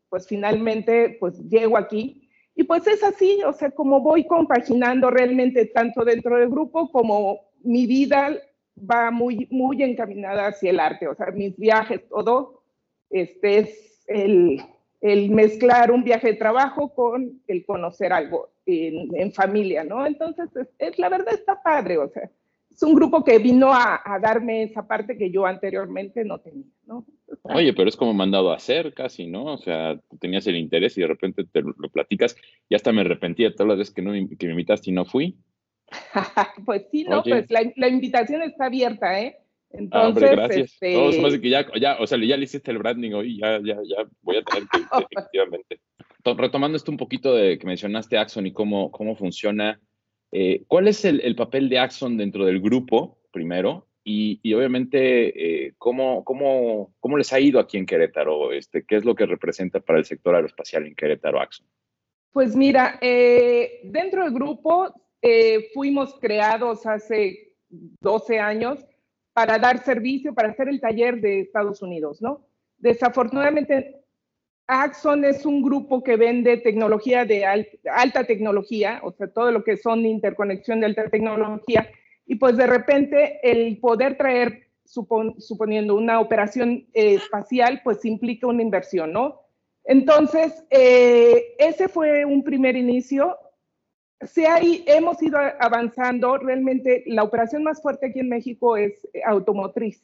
pues 0.10 0.28
finalmente 0.28 1.18
pues 1.20 1.40
llego 1.50 1.78
aquí. 1.78 2.28
Y 2.56 2.64
pues 2.64 2.86
es 2.88 3.04
así, 3.04 3.42
o 3.46 3.54
sea, 3.54 3.72
como 3.72 4.02
voy 4.02 4.26
compaginando 4.26 5.10
realmente 5.10 5.66
tanto 5.68 6.04
dentro 6.04 6.38
del 6.38 6.50
grupo 6.50 6.92
como 6.92 7.40
mi 7.64 7.86
vida 7.86 8.36
va 8.78 9.12
muy, 9.12 9.48
muy 9.50 9.82
encaminada 9.84 10.48
hacia 10.48 10.72
el 10.72 10.80
arte, 10.80 11.08
o 11.08 11.16
sea, 11.16 11.28
mis 11.32 11.56
viajes, 11.58 12.02
todo, 12.10 12.64
este 13.10 13.60
es 13.60 14.04
el, 14.08 14.62
el 15.00 15.30
mezclar 15.30 15.92
un 15.92 16.04
viaje 16.04 16.30
de 16.30 16.34
trabajo 16.34 16.94
con 16.94 17.42
el 17.48 17.66
conocer 17.66 18.12
algo 18.12 18.50
en, 18.70 19.16
en 19.16 19.32
familia, 19.32 19.84
¿no? 19.84 20.06
Entonces, 20.06 20.50
es, 20.56 20.68
es, 20.78 21.00
la 21.00 21.10
verdad 21.10 21.34
está 21.34 21.62
padre, 21.62 21.98
o 21.98 22.10
sea, 22.10 22.30
es 22.70 22.84
un 22.84 22.96
grupo 22.96 23.24
que 23.24 23.40
vino 23.40 23.74
a, 23.74 24.02
a, 24.06 24.20
darme 24.20 24.64
esa 24.64 24.88
parte 24.88 25.18
que 25.18 25.32
yo 25.32 25.46
anteriormente 25.46 26.24
no 26.24 26.40
tenía, 26.40 26.72
¿no? 26.86 27.06
Oye, 27.44 27.74
pero 27.74 27.90
es 27.90 27.98
como 27.98 28.14
mandado 28.14 28.52
a 28.52 28.56
hacer 28.56 28.94
casi, 28.94 29.28
¿no? 29.28 29.46
O 29.46 29.58
sea, 29.58 30.00
tú 30.10 30.18
tenías 30.18 30.48
el 30.48 30.56
interés 30.56 30.98
y 30.98 31.02
de 31.02 31.08
repente 31.08 31.44
te 31.44 31.62
lo, 31.62 31.74
lo 31.78 31.90
platicas 31.90 32.36
y 32.70 32.76
hasta 32.76 32.92
me 32.92 33.02
arrepentí 33.02 33.44
de 33.44 33.52
todas 33.52 33.68
las 33.68 33.78
veces 33.80 33.94
que, 33.94 34.02
no, 34.02 34.14
que 34.14 34.46
me 34.46 34.54
invitaste 34.54 34.92
y 34.92 34.94
no 34.94 35.06
fui. 35.06 35.38
pues 36.66 36.86
sí, 36.92 37.04
no, 37.04 37.20
Oye. 37.20 37.32
pues 37.32 37.52
la, 37.52 37.70
la, 37.76 37.88
invitación 37.88 38.42
está 38.44 38.66
abierta, 38.66 39.20
¿eh? 39.20 39.38
Entonces, 39.72 39.92
ah, 39.92 40.08
hombre, 40.08 40.30
gracias. 40.32 40.74
Este... 40.74 40.94
Todos 40.94 41.18
más 41.20 41.32
de 41.32 41.42
que 41.42 41.50
ya, 41.50 41.66
ya, 41.80 41.98
o 42.00 42.08
sea, 42.08 42.18
ya 42.18 42.38
le 42.38 42.44
hiciste 42.44 42.72
el 42.72 42.80
branding 42.80 43.12
hoy, 43.14 43.38
ya, 43.38 43.60
ya, 43.60 43.76
ya 43.84 44.08
voy 44.22 44.38
a 44.38 44.44
tener 44.44 44.68
que, 44.70 44.80
efectivamente. 45.16 45.80
Retomando 46.24 46.76
esto 46.76 46.92
un 46.92 46.98
poquito 46.98 47.34
de 47.34 47.58
que 47.58 47.66
mencionaste 47.66 48.18
Axon 48.18 48.46
y 48.46 48.52
cómo, 48.52 48.92
cómo 48.92 49.16
funciona, 49.16 49.80
eh, 50.32 50.64
¿cuál 50.68 50.88
es 50.88 51.06
el, 51.06 51.22
el, 51.22 51.36
papel 51.36 51.70
de 51.70 51.80
Axon 51.80 52.18
dentro 52.18 52.46
del 52.46 52.60
grupo, 52.60 53.18
primero? 53.32 53.90
y, 54.12 54.54
obviamente 54.54 55.68
eh, 55.68 55.74
¿cómo, 55.78 56.24
cómo, 56.24 56.94
cómo, 57.00 57.18
les 57.18 57.32
ha 57.32 57.40
ido 57.40 57.60
aquí 57.60 57.78
en 57.78 57.86
Querétaro, 57.86 58.52
este, 58.52 58.84
qué 58.84 58.96
es 58.96 59.06
lo 59.06 59.14
que 59.14 59.26
representa 59.26 59.80
para 59.80 60.00
el 60.00 60.06
sector 60.06 60.34
aeroespacial 60.34 60.88
en 60.88 60.96
Querétaro 60.96 61.40
Axon. 61.40 61.68
Pues 62.32 62.56
mira, 62.56 62.98
eh, 63.02 63.82
dentro 63.84 64.24
del 64.24 64.34
grupo 64.34 64.94
eh, 65.22 65.70
fuimos 65.74 66.16
creados 66.20 66.86
hace 66.86 67.54
12 67.70 68.40
años 68.40 68.86
para 69.40 69.58
dar 69.58 69.82
servicio, 69.86 70.34
para 70.34 70.50
hacer 70.50 70.68
el 70.68 70.82
taller 70.82 71.22
de 71.22 71.40
Estados 71.40 71.82
Unidos, 71.82 72.22
¿no? 72.22 72.46
Desafortunadamente, 72.78 74.02
Axon 74.68 75.24
es 75.24 75.46
un 75.46 75.62
grupo 75.62 76.04
que 76.04 76.18
vende 76.18 76.58
tecnología 76.58 77.24
de 77.24 77.46
alta 77.46 78.26
tecnología, 78.26 79.00
o 79.02 79.14
sea, 79.14 79.32
todo 79.32 79.52
lo 79.52 79.64
que 79.64 79.78
son 79.78 80.06
interconexión 80.06 80.82
de 80.82 80.88
alta 80.88 81.08
tecnología, 81.08 81.90
y 82.26 82.36
pues 82.36 82.58
de 82.58 82.68
repente 82.68 83.40
el 83.42 83.78
poder 83.78 84.18
traer, 84.18 84.68
suponiendo 84.84 85.96
una 85.96 86.20
operación 86.20 86.86
eh, 86.94 87.14
espacial, 87.14 87.80
pues 87.82 88.04
implica 88.04 88.46
una 88.46 88.62
inversión, 88.62 89.14
¿no? 89.14 89.40
Entonces, 89.86 90.66
eh, 90.70 91.56
ese 91.60 91.88
fue 91.88 92.26
un 92.26 92.44
primer 92.44 92.76
inicio. 92.76 93.38
Sí, 94.22 94.46
ahí 94.46 94.84
hemos 94.88 95.22
ido 95.22 95.40
avanzando. 95.60 96.38
Realmente 96.38 97.04
la 97.08 97.24
operación 97.24 97.64
más 97.64 97.82
fuerte 97.82 98.08
aquí 98.08 98.20
en 98.20 98.30
México 98.30 98.76
es 98.76 99.06
eh, 99.14 99.22
automotriz, 99.26 100.04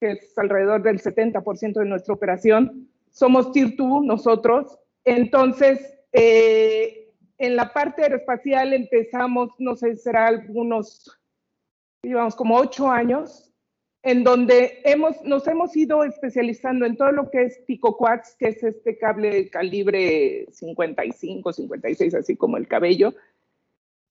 que 0.00 0.12
es 0.12 0.38
alrededor 0.38 0.82
del 0.82 1.00
70% 1.00 1.80
de 1.80 1.84
nuestra 1.84 2.14
operación. 2.14 2.88
Somos 3.10 3.52
Tier 3.52 3.74
2 3.76 4.04
nosotros. 4.04 4.78
Entonces, 5.04 5.94
en 6.12 7.56
la 7.56 7.72
parte 7.72 8.02
aeroespacial 8.02 8.72
empezamos, 8.72 9.50
no 9.58 9.76
sé, 9.76 9.94
será 9.96 10.26
algunos 10.26 11.16
llevamos 12.06 12.36
como 12.36 12.56
ocho 12.56 12.90
años, 12.90 13.52
en 14.02 14.22
donde 14.22 14.80
hemos, 14.84 15.20
nos 15.24 15.46
hemos 15.48 15.76
ido 15.76 16.04
especializando 16.04 16.86
en 16.86 16.96
todo 16.96 17.10
lo 17.10 17.30
que 17.30 17.42
es 17.42 17.58
Pico 17.66 17.96
Quartz, 17.96 18.36
que 18.38 18.48
es 18.48 18.62
este 18.62 18.96
cable 18.98 19.50
calibre 19.50 20.46
55, 20.52 21.52
56, 21.52 22.14
así 22.14 22.36
como 22.36 22.56
el 22.56 22.68
cabello. 22.68 23.14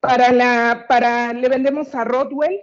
Para 0.07 0.31
la, 0.31 0.85
para, 0.87 1.33
le 1.33 1.49
vendemos 1.49 1.93
a 1.95 2.03
Rodwell, 2.03 2.61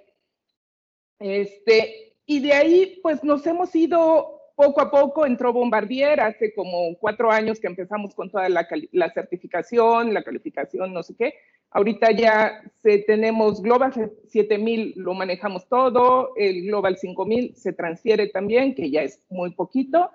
este, 1.19 2.15
y 2.27 2.41
de 2.41 2.53
ahí 2.53 3.01
pues 3.03 3.23
nos 3.23 3.47
hemos 3.47 3.75
ido 3.75 4.41
poco 4.55 4.81
a 4.81 4.91
poco, 4.91 5.27
entró 5.27 5.53
Bombardier 5.53 6.21
hace 6.21 6.55
como 6.55 6.97
cuatro 6.99 7.31
años 7.31 7.59
que 7.59 7.67
empezamos 7.67 8.15
con 8.15 8.31
toda 8.31 8.49
la, 8.49 8.67
la 8.93 9.11
certificación, 9.13 10.13
la 10.13 10.23
calificación, 10.23 10.93
no 10.93 11.03
sé 11.03 11.17
qué, 11.17 11.35
Ahorita 11.75 12.11
ya 12.11 12.63
se, 12.83 12.99
tenemos 12.99 13.63
Global 13.63 13.93
7000, 14.29 14.93
lo 14.97 15.15
manejamos 15.15 15.67
todo, 15.69 16.33
el 16.37 16.67
Global 16.67 16.99
5000 16.99 17.57
se 17.57 17.73
transfiere 17.73 18.29
también, 18.29 18.75
que 18.75 18.91
ya 18.91 19.03
es 19.03 19.25
muy 19.31 19.55
poquito, 19.55 20.11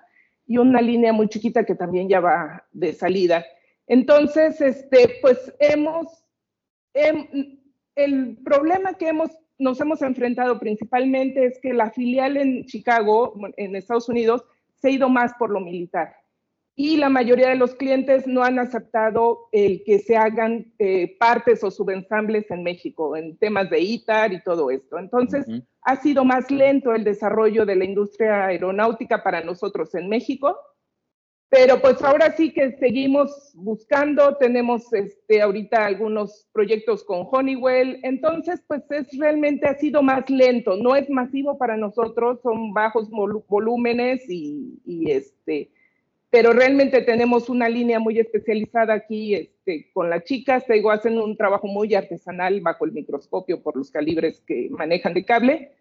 y 0.45 0.59
una 0.59 0.81
línea 0.81 1.13
muy 1.13 1.27
chiquita 1.29 1.65
que 1.65 1.73
también 1.73 2.07
ya 2.07 2.19
va 2.19 2.67
de 2.73 2.93
salida. 2.93 3.43
Entonces, 3.87 4.61
este, 4.61 5.17
pues 5.19 5.51
hemos, 5.59 6.25
em, 6.93 7.59
el 7.95 8.37
problema 8.43 8.93
que 8.93 9.09
hemos, 9.09 9.31
nos 9.57 9.79
hemos 9.81 10.01
enfrentado 10.01 10.59
principalmente 10.59 11.45
es 11.45 11.59
que 11.59 11.73
la 11.73 11.91
filial 11.91 12.37
en 12.37 12.65
Chicago, 12.65 13.33
en 13.57 13.75
Estados 13.75 14.09
Unidos, 14.09 14.43
se 14.75 14.89
ha 14.89 14.91
ido 14.91 15.09
más 15.09 15.33
por 15.39 15.49
lo 15.49 15.59
militar 15.59 16.15
y 16.79 16.95
la 16.97 17.09
mayoría 17.09 17.49
de 17.49 17.55
los 17.55 17.73
clientes 17.73 18.27
no 18.27 18.43
han 18.43 18.59
aceptado 18.59 19.49
el 19.51 19.83
que 19.83 19.97
se 19.97 20.15
hagan 20.15 20.71
eh, 20.77 21.17
partes 21.17 21.63
o 21.63 21.71
subensambles 21.71 22.51
en 22.51 22.61
México 22.61 23.17
en 23.17 23.35
temas 23.37 23.71
de 23.71 23.79
ITAR 23.81 24.31
y 24.31 24.43
todo 24.43 24.69
esto. 24.69 24.99
Entonces, 24.99 25.47
ha 25.81 25.95
sido 25.95 26.23
más 26.23 26.51
lento 26.51 26.93
el 26.93 27.03
desarrollo 27.03 27.65
de 27.65 27.77
la 27.77 27.83
industria 27.83 28.45
aeronáutica 28.45 29.23
para 29.23 29.43
nosotros 29.43 29.95
en 29.95 30.07
México, 30.07 30.55
pero 31.49 31.79
pues 31.81 32.01
ahora 32.01 32.35
sí 32.35 32.51
que 32.51 32.77
seguimos 32.77 33.53
buscando, 33.55 34.35
tenemos 34.37 34.91
este, 34.93 35.41
ahorita 35.41 35.85
algunos 35.85 36.47
proyectos 36.51 37.03
con 37.03 37.25
Honeywell, 37.31 37.99
entonces 38.03 38.61
pues 38.67 38.83
es 38.91 39.07
realmente 39.17 39.67
ha 39.67 39.75
sido 39.75 40.03
más 40.03 40.29
lento, 40.29 40.75
no 40.75 40.95
es 40.95 41.09
masivo 41.09 41.57
para 41.57 41.77
nosotros, 41.77 42.41
son 42.41 42.73
bajos 42.73 43.09
volúmenes 43.09 44.29
y, 44.29 44.79
y 44.85 45.11
este 45.11 45.71
pero 46.29 46.51
realmente 46.51 47.01
tenemos 47.01 47.49
una 47.49 47.69
línea 47.69 47.99
muy 47.99 48.19
especializada 48.19 48.93
aquí 48.93 49.33
este, 49.33 49.89
con 49.93 50.09
las 50.09 50.23
chicas, 50.25 50.65
te 50.65 50.73
digo, 50.73 50.91
hacen 50.91 51.17
un 51.17 51.37
trabajo 51.37 51.67
muy 51.67 51.95
artesanal 51.95 52.59
bajo 52.61 52.85
el 52.85 52.91
microscopio 52.91 53.61
por 53.61 53.77
los 53.77 53.91
calibres 53.91 54.41
que 54.41 54.67
manejan 54.69 55.13
de 55.13 55.25
cable, 55.25 55.71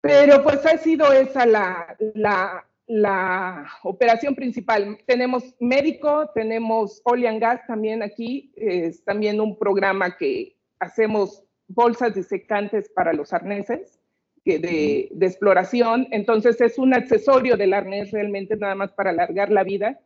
pero 0.00 0.42
pues 0.42 0.64
ha 0.66 0.76
sido 0.76 1.10
esa 1.12 1.46
la, 1.46 1.96
la, 2.14 2.66
la 2.86 3.66
operación 3.82 4.34
principal. 4.34 4.98
Tenemos 5.06 5.54
médico, 5.60 6.30
tenemos 6.34 7.02
oil 7.04 7.26
and 7.26 7.40
gas 7.40 7.60
también 7.66 8.02
aquí, 8.02 8.52
es 8.56 9.04
también 9.04 9.40
un 9.40 9.58
programa 9.58 10.16
que 10.16 10.56
hacemos 10.78 11.42
bolsas 11.68 12.14
disecantes 12.14 12.88
para 12.88 13.12
los 13.12 13.32
arneses 13.32 13.98
de, 14.44 15.10
exploración, 15.20 16.06
entonces 16.12 16.60
es 16.60 16.78
un 16.78 16.94
accesorio 16.94 17.56
del 17.56 17.72
arnés 17.72 18.12
realmente 18.12 18.56
nada 18.56 18.74
más 18.74 18.92
para 18.92 19.10
alargar 19.10 19.50
la 19.50 19.64
vida. 19.64 19.98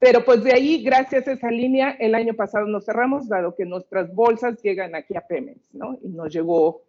Pero 0.00 0.24
pues 0.24 0.42
de 0.42 0.52
ahí, 0.52 0.82
gracias 0.82 1.28
a 1.28 1.32
esa 1.32 1.50
línea, 1.50 1.90
el 2.00 2.14
año 2.14 2.34
pasado 2.34 2.66
nos 2.66 2.84
cerramos, 2.84 3.28
dado 3.28 3.54
que 3.54 3.64
nuestras 3.64 4.12
bolsas 4.12 4.60
llegan 4.60 4.94
aquí 4.94 5.16
a 5.16 5.22
Pemex, 5.22 5.72
¿no? 5.72 5.98
Y 6.02 6.08
nos 6.08 6.32
llegó 6.32 6.82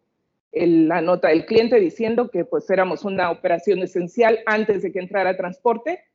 la 0.56 1.02
nota 1.02 1.30
del 1.30 1.46
cliente 1.46 1.80
diciendo 1.80 2.30
que 2.32 2.46
pues 2.46 2.70
éramos 2.70 3.04
una 3.04 3.30
operación 3.30 3.80
esencial 3.80 4.40
antes 4.46 4.84
de 4.84 4.92
que 4.92 5.00
entrara 5.00 5.36
transporte, 5.36 6.06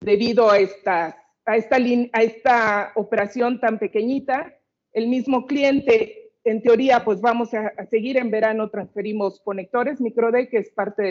debido 0.00 0.48
a 0.50 0.58
esta, 0.58 1.24
a 1.44 1.56
esta, 1.56 1.76
a 1.76 2.22
esta 2.22 2.92
operación 2.94 3.60
tan 3.60 3.78
pequeñita. 3.78 4.54
El 4.92 5.08
mismo 5.08 5.46
cliente 5.46 6.30
en 6.44 6.62
teoría, 6.62 7.04
pues 7.04 7.20
vamos 7.20 7.52
a, 7.52 7.72
seguir 7.86 8.16
en 8.16 8.30
verano, 8.30 8.70
transferimos 8.70 9.40
conectores 9.40 10.00
microD, 10.00 10.48
que 10.48 10.58
es 10.58 10.70
parte 10.70 11.02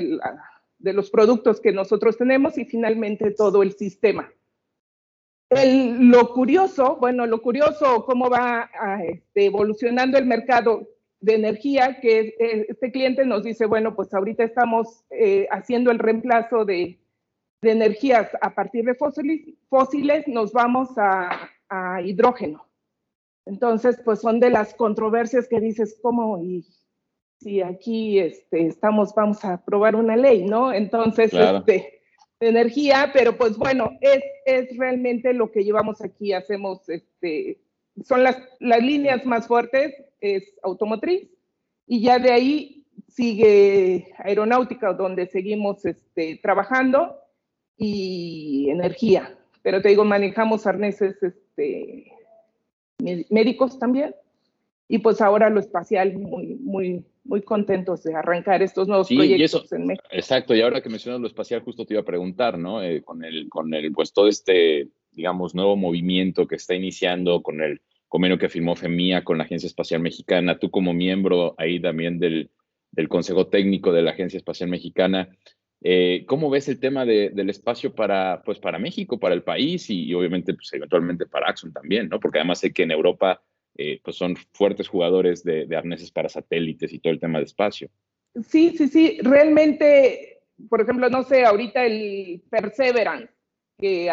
de, 0.78 0.94
los 0.94 1.10
productos 1.12 1.60
que 1.60 1.72
nosotros 1.72 2.18
tenemos, 2.18 2.58
y 2.58 2.66
finalmente 2.66 3.32
todo 3.32 3.62
el 3.62 3.74
sistema. 3.74 4.32
lo 5.50 6.34
curioso, 6.34 6.98
bueno, 7.00 7.26
lo 7.26 7.42
curioso, 7.42 8.06
cómo 8.06 8.30
va 8.30 8.72
este, 9.04 9.46
evolucionando 9.46 10.18
el 10.18 10.26
mercado 10.26 10.88
de 11.22 11.36
energía, 11.36 12.00
que 12.00 12.36
este 12.70 12.92
cliente 12.92 13.26
nos 13.26 13.44
dice, 13.44 13.66
bueno, 13.66 13.96
pues 13.96 14.14
ahorita 14.14 14.44
estamos 14.44 15.04
eh, 15.10 15.48
haciendo 15.52 15.92
el 15.92 16.00
reemplazo 16.00 16.66
de, 16.66 17.00
energías 17.62 18.30
a 18.42 18.56
partir 18.56 18.86
de 18.86 18.96
fósiles, 18.96 19.42
fósiles 19.68 20.26
nos 20.30 20.54
vamos 20.54 20.90
a 20.98 21.50
hidrógeno. 22.02 22.70
Entonces, 23.50 24.00
pues 24.06 24.20
son 24.20 24.40
de 24.40 24.52
las 24.52 24.76
controversias 24.76 25.48
que 25.48 25.60
dices, 25.60 25.98
¿cómo? 26.04 26.38
Y 26.42 26.68
si 27.40 27.62
aquí 27.62 28.20
este, 28.20 28.68
estamos, 28.68 29.14
vamos 29.16 29.44
a 29.44 29.54
aprobar 29.54 29.96
una 29.96 30.16
ley, 30.16 30.46
¿no? 30.46 30.72
Entonces, 30.72 31.34
este, 31.34 32.02
energía, 32.40 33.10
pero 33.12 33.36
pues 33.38 33.58
bueno, 33.58 33.98
es, 34.02 34.22
es 34.46 34.78
realmente 34.78 35.34
lo 35.34 35.52
que 35.52 35.64
llevamos 35.64 36.00
aquí, 36.02 36.32
hacemos, 36.32 36.88
este, 36.90 37.60
son 38.04 38.24
las, 38.24 38.38
las 38.60 38.82
líneas 38.82 39.26
más 39.26 39.48
fuertes, 39.48 39.94
es 40.22 40.44
automotriz, 40.64 41.30
y 41.88 42.02
ya 42.02 42.20
de 42.20 42.32
ahí 42.32 42.86
sigue 43.08 44.14
aeronáutica, 44.18 44.94
donde 44.94 45.28
seguimos 45.28 45.86
este, 45.86 46.40
trabajando, 46.42 47.16
y 47.80 48.70
energía. 48.70 49.36
Pero 49.64 49.82
te 49.82 49.90
digo, 49.90 50.06
manejamos 50.06 50.68
arneses 50.68 51.16
este, 51.24 52.12
médicos 53.30 53.80
también. 53.80 54.14
Y 54.88 55.00
pues 55.00 55.22
ahora 55.22 55.50
lo 55.50 55.60
espacial, 55.60 56.18
muy, 56.18 56.56
muy, 56.56 57.06
muy 57.24 57.42
contentos 57.42 58.04
de 58.04 58.16
arrancar 58.16 58.62
estos 58.62 58.88
nuevos 58.88 59.08
proyectos 59.08 59.72
en 59.72 59.86
México. 59.86 60.08
Exacto, 60.12 60.56
y 60.56 60.62
ahora 60.62 60.82
que 60.82 60.90
mencionas 60.90 61.22
lo 61.22 61.28
espacial, 61.28 61.62
justo 61.62 61.86
te 61.86 61.94
iba 61.94 62.02
a 62.02 62.06
preguntar, 62.06 62.58
¿no? 62.58 62.82
Eh, 62.84 63.04
con, 63.04 63.24
el, 63.24 63.48
con 63.50 63.74
el, 63.74 63.92
pues 63.92 64.12
todo 64.14 64.28
este, 64.28 64.90
digamos, 65.12 65.54
nuevo 65.54 65.76
movimiento 65.76 66.48
que 66.48 66.56
está 66.56 66.74
iniciando, 66.74 67.44
con 67.44 67.62
el 67.62 67.82
convenio 68.10 68.38
que 68.38 68.50
firmó 68.50 68.76
FEMIA 68.76 69.24
con 69.24 69.38
la 69.38 69.46
Agencia 69.46 69.68
Espacial 69.68 70.02
Mexicana, 70.02 70.60
tú 70.60 70.70
como 70.70 70.94
miembro 70.94 71.56
ahí 71.58 71.80
también 71.80 72.20
del, 72.20 72.50
del 72.92 73.08
Consejo 73.08 73.48
Técnico 73.48 73.94
de 73.94 74.02
la 74.02 74.12
Agencia 74.12 74.38
Espacial 74.38 74.70
Mexicana, 74.70 75.30
eh, 75.82 76.26
¿Cómo 76.28 76.50
ves 76.50 76.68
el 76.68 76.80
tema 76.80 77.06
del 77.06 77.50
espacio 77.50 77.96
para, 77.96 78.42
pues, 78.44 78.60
para 78.60 78.80
México, 78.80 79.18
para 79.18 79.34
el 79.34 79.44
país 79.44 79.90
y, 79.90 80.14
obviamente 80.14 80.54
pues, 80.54 80.74
eventualmente 80.74 81.26
para 81.26 81.48
Axon 81.48 81.72
también, 81.72 82.10
¿no? 82.10 82.20
Porque 82.20 82.40
además 82.40 82.60
sé 82.60 82.74
que 82.74 82.84
en 82.84 82.92
Europa 82.92 83.42
eh, 83.78 84.02
pues 84.04 84.18
son 84.18 84.36
fuertes 84.52 84.90
jugadores 84.90 85.44
de, 85.44 85.68
arneses 85.76 86.12
para 86.12 86.28
satélites 86.28 86.92
y 86.92 87.00
todo 87.00 87.14
el 87.14 87.20
tema 87.20 87.40
de 87.40 87.46
espacio. 87.46 87.90
Sí, 88.44 88.76
sí, 88.78 88.90
sí. 88.90 89.20
Realmente, 89.22 90.42
por 90.70 90.82
ejemplo, 90.82 91.10
no 91.10 91.24
sé, 91.24 91.46
ahorita 91.46 91.86
el 91.86 92.44
Perseverance 92.50 93.34
que, 93.78 94.12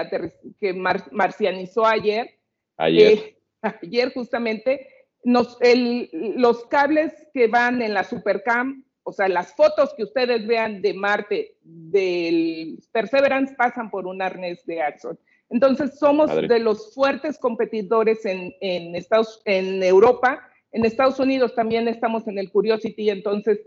que 0.60 0.72
marcianizó 0.72 1.84
ayer. 1.84 2.30
Ayer. 2.76 3.12
Eh, 3.12 3.35
ayer 3.66 4.12
justamente, 4.12 4.88
nos, 5.24 5.58
el, 5.60 6.08
los 6.36 6.66
cables 6.66 7.12
que 7.34 7.48
van 7.48 7.82
en 7.82 7.94
la 7.94 8.04
Supercam 8.04 8.86
o 9.08 9.12
sea, 9.12 9.28
las 9.28 9.54
fotos 9.54 9.94
que 9.96 10.02
ustedes 10.02 10.48
vean 10.48 10.82
de 10.82 10.92
Marte, 10.92 11.54
del 11.62 12.76
Perseverance, 12.90 13.54
pasan 13.54 13.88
por 13.88 14.04
un 14.04 14.20
arnés 14.20 14.66
de 14.66 14.82
Axon. 14.82 15.16
Entonces, 15.48 15.96
somos 15.96 16.28
de 16.34 16.58
los 16.58 16.92
fuertes 16.92 17.38
competidores 17.38 18.26
en, 18.26 18.52
en, 18.60 18.96
Estados, 18.96 19.42
en 19.44 19.80
Europa. 19.84 20.42
En 20.72 20.84
Estados 20.84 21.20
Unidos 21.20 21.54
también 21.54 21.86
estamos 21.86 22.26
en 22.26 22.36
el 22.40 22.50
Curiosity, 22.50 23.10
entonces 23.10 23.60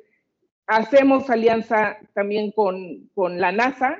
hacemos 0.68 1.29
alianza 1.29 1.98
también 2.13 2.51
con, 2.51 3.10
con 3.15 3.39
la 3.39 3.53
NASA 3.53 3.98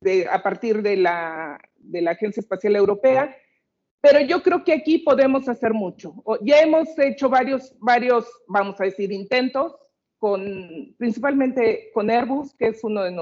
de, 0.00 0.26
a 0.26 0.42
partir 0.42 0.82
de 0.82 0.96
la, 0.96 1.60
de 1.76 2.02
la 2.02 2.10
Agencia 2.10 2.40
Espacial 2.40 2.74
Europea. 2.74 3.36
Pero 4.02 4.20
yo 4.20 4.42
creo 4.42 4.64
que 4.64 4.72
aquí 4.72 4.98
podemos 4.98 5.48
hacer 5.48 5.72
mucho. 5.72 6.12
Ya 6.42 6.58
hemos 6.58 6.88
hecho 6.98 7.30
varios, 7.30 7.72
varios, 7.78 8.26
vamos 8.48 8.78
a 8.80 8.84
decir, 8.84 9.12
intentos 9.12 9.76
con, 10.18 10.94
principalmente 10.98 11.90
con 11.94 12.10
Airbus, 12.10 12.52
que 12.54 12.68
es 12.68 12.82
uno 12.82 13.04
de 13.04 13.16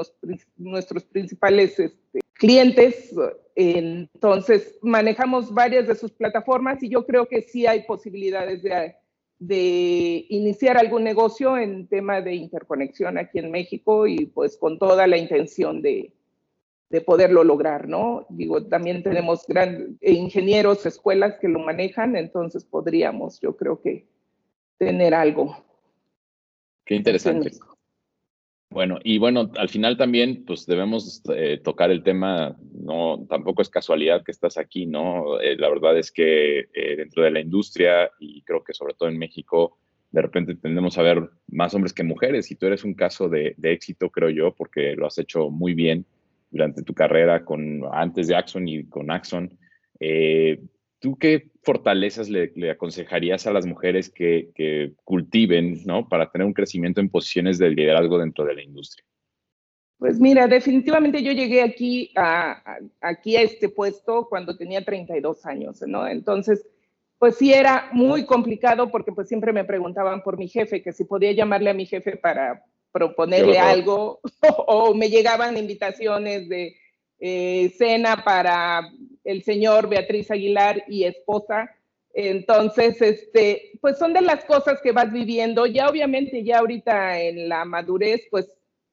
nuestros 0.57 1.05
principales 1.05 1.79
este, 1.79 2.21
clientes. 2.33 3.15
Entonces, 3.55 4.79
manejamos 4.81 5.53
varias 5.53 5.87
de 5.87 5.95
sus 5.95 6.13
plataformas 6.13 6.83
y 6.83 6.89
yo 6.89 7.05
creo 7.05 7.27
que 7.27 7.43
sí 7.43 7.67
hay 7.67 7.83
posibilidades 7.83 8.63
de, 8.63 8.97
de 9.39 10.27
iniciar 10.31 10.79
algún 10.79 11.05
negocio 11.05 11.59
en 11.59 11.89
tema 11.89 12.23
de 12.23 12.35
interconexión 12.37 13.19
aquí 13.19 13.39
en 13.39 13.51
México 13.51 14.07
y 14.07 14.27
pues 14.27 14.57
con 14.57 14.79
toda 14.79 15.07
la 15.07 15.19
intención 15.19 15.83
de, 15.83 16.15
de 16.91 17.01
poderlo 17.01 17.45
lograr, 17.45 17.89
¿no? 17.89 18.27
Digo, 18.29 18.67
también 18.67 19.03
tenemos 19.03 19.47
grandes 19.47 19.91
ingenieros, 20.03 20.85
escuelas 20.85 21.39
que 21.41 21.49
lo 21.49 21.61
manejan, 21.61 22.17
entonces 22.17 22.65
podríamos, 22.65 23.41
yo 23.41 23.57
creo 23.57 23.81
que, 23.81 24.07
tener 24.77 25.15
algo. 25.15 25.57
Qué 26.87 26.97
interesante. 26.97 27.51
Bueno, 28.71 28.99
y 29.05 29.19
bueno, 29.19 29.51
al 29.57 29.69
final 29.69 29.97
también, 29.97 30.45
pues 30.47 30.65
debemos 30.65 31.23
eh, 31.35 31.61
tocar 31.63 31.91
el 31.91 32.03
tema, 32.03 32.57
no, 32.73 33.27
tampoco 33.29 33.63
es 33.63 33.69
casualidad 33.69 34.25
que 34.25 34.33
estás 34.33 34.57
aquí, 34.57 34.87
¿no? 34.87 35.41
Eh, 35.41 35.57
la 35.57 35.69
verdad 35.69 35.99
es 35.99 36.11
que 36.11 36.61
eh, 36.61 36.97
dentro 36.97 37.23
de 37.23 37.31
la 37.31 37.41
industria, 37.41 38.11
y 38.19 38.43
creo 38.43 38.65
que 38.65 38.73
sobre 38.73 38.95
todo 38.95 39.09
en 39.09 39.19
México, 39.19 39.77
de 40.13 40.23
repente 40.23 40.55
tendemos 40.55 40.97
a 40.99 41.03
ver 41.03 41.31
más 41.49 41.75
hombres 41.75 41.93
que 41.93 42.05
mujeres, 42.05 42.51
y 42.51 42.57
tú 42.57 42.67
eres 42.67 42.85
un 42.85 42.95
caso 42.95 43.29
de, 43.29 43.55
de 43.59 43.73
éxito, 43.73 44.11
creo 44.11 44.31
yo, 44.31 44.55
porque 44.55 44.95
lo 44.97 45.07
has 45.07 45.19
hecho 45.19 45.51
muy 45.51 45.75
bien 45.75 46.07
durante 46.51 46.83
tu 46.83 46.95
carrera 46.95 47.45
con, 47.45 47.83
antes 47.93 48.29
de 48.29 48.37
Axon 48.37 48.69
y 48.69 48.89
con 48.89 49.11
Axon. 49.11 49.59
Eh, 49.99 50.61
¿Tú 50.99 51.17
qué 51.17 51.51
fortalezas 51.63 52.29
le, 52.29 52.53
aconsejarías 52.71 53.47
a 53.47 53.53
las 53.53 53.67
mujeres 53.67 54.11
que, 54.11 54.93
cultiven 55.05 55.81
¿no? 55.87 56.09
para 56.09 56.31
tener 56.31 56.47
un 56.47 56.53
crecimiento 56.53 57.01
en 57.01 57.09
posiciones 57.09 57.59
de 57.59 57.71
liderazgo 57.71 58.19
dentro 58.19 58.45
de 58.45 58.55
la 58.55 58.63
industria? 58.63 59.05
Pues 59.99 60.19
mira, 60.19 60.47
definitivamente 60.47 61.23
yo 61.23 61.33
llegué 61.33 61.63
aquí 61.63 62.11
a, 62.17 62.79
aquí 63.01 63.37
a 63.37 63.43
este 63.43 63.69
puesto 63.69 64.27
cuando 64.29 64.57
tenía 64.57 64.85
32 64.85 65.45
años, 65.45 65.83
¿no? 65.87 66.07
Entonces, 66.07 66.67
pues 67.19 67.37
sí 67.37 67.53
era 67.53 67.91
muy 67.93 68.25
complicado 68.25 68.91
porque 68.91 69.13
pues 69.13 69.29
siempre 69.29 69.53
me 69.53 69.65
preguntaban 69.65 70.23
por 70.23 70.39
mi 70.39 70.49
jefe, 70.49 70.83
que 70.83 70.93
si 70.93 71.05
podía 71.05 71.33
llamarle 71.33 71.69
a 71.69 71.75
mi 71.75 71.85
jefe 71.85 72.17
para 72.17 72.65
proponerle 72.93 73.59
algo 73.59 74.21
o, 74.67 74.95
me 74.95 75.09
llegaban 75.09 75.57
invitaciones 75.57 76.49
de 76.49 76.77
eh, 77.19 77.73
cena 77.77 78.25
para 78.25 78.91
el 79.25 79.43
señor 79.43 79.89
Beatriz 79.89 80.31
Aguilar 80.31 80.85
y 80.89 81.05
esposa. 81.05 81.71
Entonces, 82.13 83.01
este, 83.01 83.73
pues 83.81 83.99
son 83.99 84.13
de 84.13 84.23
las 84.23 84.45
cosas 84.45 84.81
que 84.83 84.93
vas 84.93 85.13
viviendo. 85.13 85.67
Ya 85.67 85.89
obviamente, 85.89 86.43
ya 86.43 86.59
ahorita 86.59 87.21
en 87.21 87.49
la 87.49 87.65
madurez, 87.65 88.23
pues, 88.31 88.49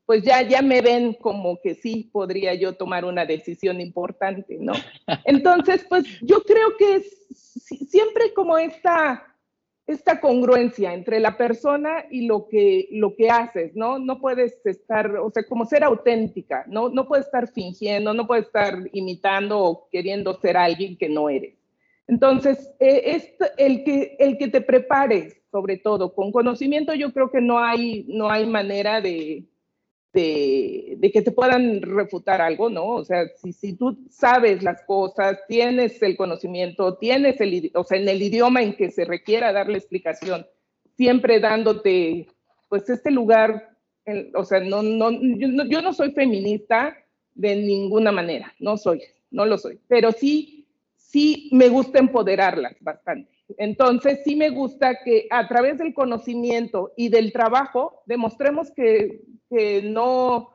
pues 0.05 0.23
ya, 0.23 0.41
ya 0.41 0.61
me 0.61 0.81
ven 0.81 1.13
como 1.13 1.59
que 1.61 1.75
sí 1.75 2.09
podría 2.13 2.53
yo 2.53 2.73
tomar 2.73 3.05
una 3.05 3.25
decisión 3.25 3.81
importante, 3.81 4.57
¿no? 4.59 4.73
Entonces, 5.25 5.85
pues 5.89 6.05
yo 6.21 6.43
creo 6.43 6.77
que 6.77 6.95
es 6.95 7.27
siempre 7.89 8.33
como 8.33 8.57
esta 8.57 9.25
esta 9.87 10.19
congruencia 10.19 10.93
entre 10.93 11.21
la 11.21 11.37
persona 11.37 12.05
y 12.11 12.27
lo 12.27 12.49
que, 12.49 12.89
lo 12.91 13.15
que 13.15 13.29
haces, 13.29 13.73
¿no? 13.73 13.97
No 13.97 14.19
puedes 14.19 14.59
estar, 14.65 15.15
o 15.15 15.31
sea, 15.31 15.43
como 15.47 15.65
ser 15.65 15.85
auténtica, 15.85 16.65
¿no? 16.67 16.89
No 16.89 17.07
puedes 17.07 17.25
estar 17.25 17.47
fingiendo, 17.47 18.13
no 18.13 18.27
puedes 18.27 18.47
estar 18.47 18.77
imitando 18.91 19.59
o 19.59 19.87
queriendo 19.89 20.37
ser 20.41 20.57
alguien 20.57 20.97
que 20.97 21.07
no 21.07 21.29
eres. 21.29 21.55
Entonces, 22.05 22.69
eh, 22.79 23.01
es 23.05 23.33
el, 23.57 23.85
que, 23.85 24.17
el 24.19 24.37
que 24.37 24.49
te 24.49 24.59
prepares, 24.59 25.41
sobre 25.51 25.77
todo, 25.77 26.13
con 26.13 26.33
conocimiento, 26.33 26.93
yo 26.93 27.13
creo 27.13 27.31
que 27.31 27.41
no 27.41 27.59
hay, 27.59 28.05
no 28.09 28.29
hay 28.29 28.45
manera 28.45 28.99
de, 28.99 29.45
de, 30.17 31.11
que 31.13 31.21
te 31.21 31.31
puedan 31.31 31.81
refutar 31.81 32.41
algo, 32.41 32.69
¿no? 32.69 32.87
O 32.87 33.05
sea, 33.05 33.27
si, 33.35 33.53
si 33.53 33.73
tú 33.73 33.97
sabes 34.09 34.63
las 34.63 34.81
cosas, 34.83 35.39
tienes 35.47 36.01
el 36.01 36.17
conocimiento, 36.17 36.95
tienes 36.97 37.39
el, 37.39 37.71
o 37.75 37.83
sea, 37.83 37.99
en 37.99 38.09
el 38.09 38.21
idioma 38.21 38.63
en 38.63 38.75
que 38.75 38.89
se 38.89 39.05
requiera 39.05 39.53
darle 39.53 39.77
explicación, 39.77 40.47
siempre 40.95 41.39
dándote, 41.39 42.27
pues, 42.67 42.89
este 42.89 43.11
lugar, 43.11 43.77
o 44.33 44.43
sea, 44.43 44.59
no, 44.59 44.81
no, 44.81 45.11
yo, 45.11 45.47
no, 45.49 45.65
yo 45.65 45.81
no 45.81 45.93
soy 45.93 46.11
feminista 46.13 46.97
de 47.35 47.55
ninguna 47.55 48.11
manera, 48.11 48.53
no 48.59 48.77
soy, 48.77 49.03
no 49.29 49.45
lo 49.45 49.57
soy, 49.57 49.79
pero 49.87 50.11
sí, 50.11 50.67
sí 50.95 51.49
me 51.51 51.69
gusta 51.69 51.99
empoderarlas 51.99 52.75
bastante. 52.79 53.36
Entonces, 53.57 54.19
sí 54.23 54.35
me 54.35 54.49
gusta 54.49 54.99
que 55.03 55.27
a 55.29 55.47
través 55.47 55.77
del 55.77 55.93
conocimiento 55.93 56.91
y 56.97 57.09
del 57.09 57.31
trabajo 57.31 58.01
demostremos 58.05 58.71
que, 58.71 59.21
que 59.49 59.81
no, 59.83 60.49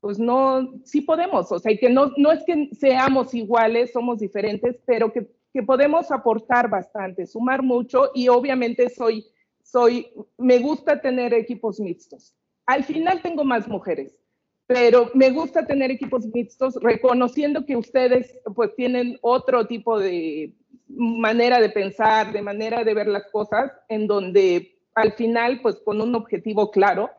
pues 0.00 0.18
no, 0.18 0.74
sí 0.84 1.00
podemos, 1.00 1.50
o 1.50 1.58
sea, 1.58 1.74
que 1.76 1.88
no, 1.88 2.12
no 2.18 2.32
es 2.32 2.44
que 2.44 2.68
seamos 2.72 3.32
iguales, 3.34 3.92
somos 3.92 4.18
diferentes, 4.18 4.76
pero 4.84 5.12
que, 5.12 5.26
que 5.52 5.62
podemos 5.62 6.10
aportar 6.10 6.68
bastante, 6.68 7.26
sumar 7.26 7.62
mucho 7.62 8.10
y 8.14 8.28
obviamente 8.28 8.90
soy, 8.90 9.26
soy, 9.62 10.12
me 10.36 10.58
gusta 10.58 11.00
tener 11.00 11.32
equipos 11.32 11.80
mixtos. 11.80 12.34
Al 12.66 12.84
final 12.84 13.22
tengo 13.22 13.44
más 13.44 13.66
mujeres, 13.68 14.23
pero 14.66 15.10
me 15.14 15.30
gusta 15.30 15.66
tener 15.66 15.90
equipos 15.90 16.26
mixtos 16.26 16.76
reconociendo 16.80 17.66
que 17.66 17.76
ustedes 17.76 18.38
pues 18.54 18.74
tienen 18.74 19.18
otro 19.20 19.66
tipo 19.66 19.98
de 19.98 20.54
manera 20.88 21.60
de 21.60 21.70
pensar, 21.70 22.32
de 22.32 22.42
manera 22.42 22.84
de 22.84 22.94
ver 22.94 23.08
las 23.08 23.26
cosas, 23.30 23.72
en 23.88 24.06
donde 24.06 24.78
al 24.94 25.12
final 25.12 25.60
pues 25.60 25.76
con 25.80 26.00
un 26.00 26.14
objetivo 26.14 26.70
claro, 26.70 27.10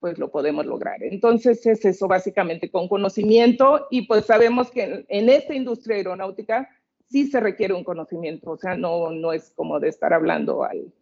pues 0.00 0.18
lo 0.18 0.30
podemos 0.30 0.66
lograr. 0.66 1.02
Entonces 1.02 1.64
es 1.64 1.84
eso 1.84 2.08
básicamente 2.08 2.70
con 2.70 2.88
conocimiento 2.88 3.86
y 3.90 4.06
pues 4.06 4.26
sabemos 4.26 4.70
que 4.70 5.06
en, 5.08 5.28
esta 5.30 5.54
industria 5.54 5.96
aeronáutica 5.96 6.68
sí 7.08 7.28
se 7.28 7.40
requiere 7.40 7.72
un 7.72 7.84
conocimiento, 7.84 8.50
o 8.50 8.56
sea, 8.56 8.76
no, 8.76 9.10
no 9.10 9.32
es 9.32 9.52
como 9.54 9.78
de 9.80 9.88
estar 9.88 10.12
hablando 10.12 10.64
al, 10.64 10.92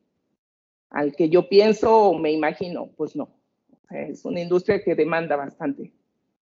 al 0.90 1.16
que 1.16 1.28
yo 1.28 1.48
pienso 1.48 1.96
o 1.96 2.18
me 2.18 2.30
imagino, 2.30 2.90
pues 2.96 3.16
no. 3.16 3.39
Es 3.90 4.24
una 4.24 4.40
industria 4.40 4.82
que 4.82 4.94
demanda 4.94 5.36
bastante. 5.36 5.92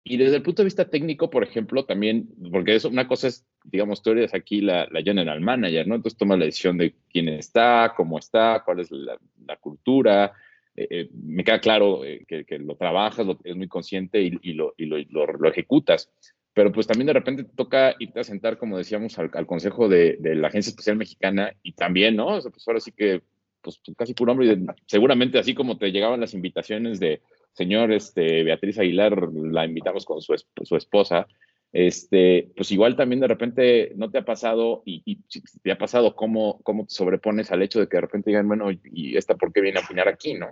Y 0.07 0.19
desde 0.19 0.37
el 0.37 0.43
punto 0.43 0.61
de 0.61 0.67
vista 0.67 0.91
técnico, 0.91 1.31
por 1.31 1.43
ejemplo, 1.43 1.87
también, 1.87 2.29
porque 2.53 2.75
eso, 2.75 2.91
una 2.91 3.09
cosa 3.09 3.29
es, 3.29 3.47
digamos, 3.65 4.03
tú 4.03 4.11
eres 4.11 4.35
aquí 4.35 4.61
la, 4.61 4.87
general 5.03 5.41
manager, 5.41 5.89
¿no? 5.89 5.95
Entonces 5.95 6.19
tomas 6.19 6.39
la 6.39 6.45
decisión 6.45 6.77
de 6.77 6.95
quién 7.11 7.31
está, 7.31 7.95
cómo 7.97 8.19
está, 8.19 8.63
cuál 8.63 8.81
es 8.81 8.91
la, 8.91 9.17
cultura, 9.57 10.33
eh, 10.77 10.87
eh, 10.91 11.09
me 11.11 11.43
queda 11.43 11.59
claro 11.59 12.05
eh, 12.05 12.27
que, 12.27 12.59
lo 12.59 12.77
trabajas, 12.77 13.25
lo, 13.25 13.39
es 13.45 13.57
muy 13.57 13.67
consciente 13.67 14.21
y, 14.21 14.53
lo, 14.53 14.75
lo, 14.77 15.49
ejecutas. 15.49 16.11
Pero 16.53 16.71
pues 16.71 16.87
también 16.87 17.07
de 17.07 17.15
repente 17.15 17.45
te 17.45 17.55
toca 17.55 17.95
irte 17.99 18.21
a 18.21 18.25
sentar, 18.25 18.59
como 18.59 18.77
decíamos, 18.77 19.19
al, 19.19 19.31
consejo 19.47 19.89
de, 19.89 20.19
de, 20.21 20.35
la 20.35 20.49
Agencia 20.49 20.69
Espacial 20.69 20.97
Mexicana 20.97 21.55
y 21.63 21.73
también, 21.73 22.15
¿no? 22.15 22.27
O 22.27 22.43
pues 22.43 22.69
ahora 22.69 22.81
sí 22.81 22.93
que, 22.93 23.23
pues 23.63 23.81
casi 23.97 24.13
puro 24.13 24.33
hombre, 24.33 24.53
y 24.53 24.67
seguramente 24.85 25.39
así 25.39 25.55
como 25.55 25.79
te 25.79 25.91
llegaban 25.91 26.21
las 26.21 26.35
invitaciones 26.35 27.01
de, 27.01 27.23
señor, 27.55 27.93
este, 27.93 28.45
Beatriz 28.45 28.79
Aguilar, 28.79 29.17
la 29.33 29.65
invitamos 29.65 30.05
con 30.05 30.21
su, 30.21 30.35
su 30.63 30.77
esposa, 30.77 31.27
este, 31.75 32.53
pues 32.57 32.71
igual 32.71 32.95
también 32.95 33.21
de 33.21 33.27
repente 33.27 33.93
no 33.97 34.09
te 34.09 34.19
ha 34.19 34.25
pasado 34.25 34.83
y, 34.85 35.03
y 35.05 35.19
te 35.61 35.73
ha 35.73 35.77
pasado 35.77 36.15
cómo, 36.15 36.61
cómo 36.63 36.87
te 36.87 36.95
sobrepones 36.95 37.51
al 37.51 37.63
hecho 37.63 37.81
de 37.81 37.89
que 37.89 37.97
de 37.97 38.03
repente 38.03 38.31
digan, 38.31 38.47
bueno, 38.47 38.69
¿y 38.71 39.17
esta 39.17 39.35
por 39.35 39.53
qué 39.53 39.61
viene 39.61 39.81
a 39.81 39.85
opinar 39.85 40.07
aquí, 40.07 40.35
no? 40.35 40.51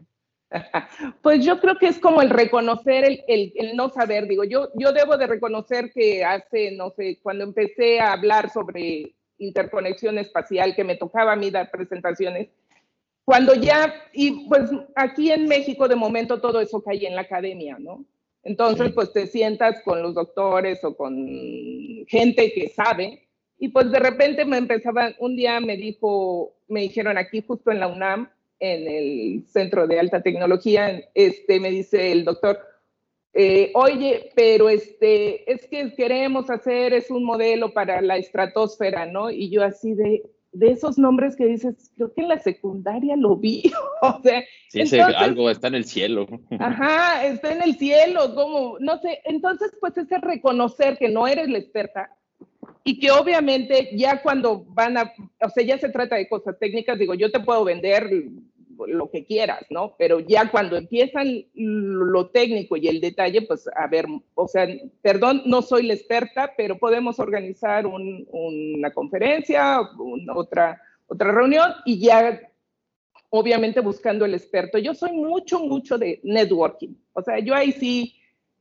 Pues 1.22 1.44
yo 1.44 1.60
creo 1.60 1.76
que 1.76 1.86
es 1.86 2.00
como 2.00 2.22
el 2.22 2.30
reconocer, 2.30 3.04
el, 3.04 3.52
el, 3.54 3.76
no 3.76 3.88
saber, 3.88 4.26
digo, 4.26 4.42
yo, 4.42 4.70
yo 4.74 4.92
debo 4.92 5.16
de 5.16 5.28
reconocer 5.28 5.92
que 5.92 6.24
hace, 6.24 6.72
no 6.72 6.90
sé, 6.90 7.20
cuando 7.22 7.44
empecé 7.44 8.00
a 8.00 8.12
hablar 8.12 8.50
sobre 8.50 9.14
interconexión 9.38 10.18
espacial, 10.18 10.74
que 10.74 10.84
me 10.84 10.96
tocaba 10.96 11.32
a 11.32 11.36
mí 11.36 11.50
dar 11.50 11.70
presentaciones, 11.70 12.48
cuando 13.24 13.54
ya, 13.54 13.94
y 14.12 14.48
pues 14.48 14.70
aquí 14.96 15.30
en 15.30 15.46
México 15.46 15.88
de 15.88 15.96
momento 15.96 16.40
todo 16.40 16.60
eso 16.60 16.82
cae 16.82 17.06
en 17.06 17.14
la 17.14 17.22
academia, 17.22 17.76
¿no? 17.78 18.04
Entonces, 18.42 18.90
pues 18.92 19.12
te 19.12 19.28
sientas 19.28 19.80
con 19.84 20.02
los 20.02 20.14
doctores 20.14 20.82
o 20.82 20.96
con 20.96 21.14
gente 22.08 22.52
que 22.52 22.68
sabe, 22.70 23.28
y 23.58 23.68
pues 23.68 23.92
de 23.92 24.00
repente 24.00 24.44
me 24.44 24.58
empezaban, 24.58 25.14
un 25.20 25.36
día 25.36 25.60
me 25.60 25.76
dijo, 25.76 26.56
me 26.66 26.80
dijeron 26.80 27.16
aquí 27.16 27.44
justo 27.46 27.70
en 27.70 27.78
la 27.78 27.86
UNAM, 27.86 28.28
en 28.58 28.88
el 28.88 29.44
Centro 29.46 29.86
de 29.86 30.00
Alta 30.00 30.20
Tecnología, 30.20 31.08
este, 31.14 31.60
me 31.60 31.70
dice 31.70 32.10
el 32.10 32.24
doctor, 32.24 32.58
eh, 33.34 33.70
oye, 33.74 34.30
pero 34.34 34.68
este, 34.68 35.50
es 35.50 35.66
que 35.68 35.94
queremos 35.94 36.50
hacer, 36.50 36.92
es 36.92 37.10
un 37.10 37.24
modelo 37.24 37.72
para 37.72 38.00
la 38.02 38.16
estratosfera, 38.16 39.06
¿no? 39.06 39.30
Y 39.30 39.48
yo 39.48 39.62
así 39.62 39.94
de, 39.94 40.22
de 40.52 40.70
esos 40.70 40.98
nombres 40.98 41.34
que 41.36 41.46
dices, 41.46 41.90
creo 41.96 42.12
que 42.12 42.22
en 42.22 42.28
la 42.28 42.38
secundaria 42.38 43.16
lo 43.16 43.36
vi, 43.36 43.72
o 44.02 44.20
sea. 44.22 44.42
Sí, 44.68 44.98
algo 44.98 45.50
está 45.50 45.68
en 45.68 45.74
el 45.74 45.84
cielo. 45.84 46.26
Ajá, 46.58 47.26
está 47.26 47.52
en 47.52 47.62
el 47.62 47.76
cielo, 47.76 48.34
como, 48.34 48.78
no 48.78 48.98
sé, 48.98 49.20
entonces 49.24 49.72
pues 49.80 49.96
es 49.98 50.08
reconocer 50.20 50.98
que 50.98 51.08
no 51.08 51.26
eres 51.26 51.48
la 51.48 51.58
experta 51.58 52.10
y 52.84 52.98
que 52.98 53.10
obviamente 53.10 53.90
ya 53.94 54.22
cuando 54.22 54.64
van 54.68 54.96
a, 54.96 55.12
o 55.40 55.48
sea, 55.50 55.64
ya 55.64 55.78
se 55.78 55.88
trata 55.88 56.16
de 56.16 56.28
cosas 56.28 56.58
técnicas, 56.58 56.98
digo, 56.98 57.14
yo 57.14 57.30
te 57.30 57.40
puedo 57.40 57.64
vender 57.64 58.08
lo 58.86 59.10
que 59.10 59.24
quieras, 59.24 59.64
¿no? 59.70 59.94
Pero 59.98 60.20
ya 60.20 60.50
cuando 60.50 60.76
empiezan 60.76 61.44
lo 61.54 62.28
técnico 62.30 62.76
y 62.76 62.88
el 62.88 63.00
detalle, 63.00 63.42
pues 63.42 63.68
a 63.74 63.86
ver, 63.86 64.06
o 64.34 64.48
sea, 64.48 64.66
perdón, 65.00 65.42
no 65.46 65.62
soy 65.62 65.86
la 65.86 65.94
experta, 65.94 66.52
pero 66.56 66.78
podemos 66.78 67.18
organizar 67.18 67.86
una 67.86 68.90
conferencia, 68.92 69.80
otra, 70.34 70.80
otra 71.06 71.32
reunión 71.32 71.72
y 71.84 72.00
ya, 72.00 72.40
obviamente 73.30 73.80
buscando 73.80 74.24
el 74.24 74.34
experto. 74.34 74.78
Yo 74.78 74.94
soy 74.94 75.12
mucho, 75.12 75.60
mucho 75.60 75.98
de 75.98 76.20
networking. 76.22 76.94
O 77.12 77.22
sea, 77.22 77.38
yo 77.38 77.54
ahí 77.54 77.72
sí, 77.72 78.14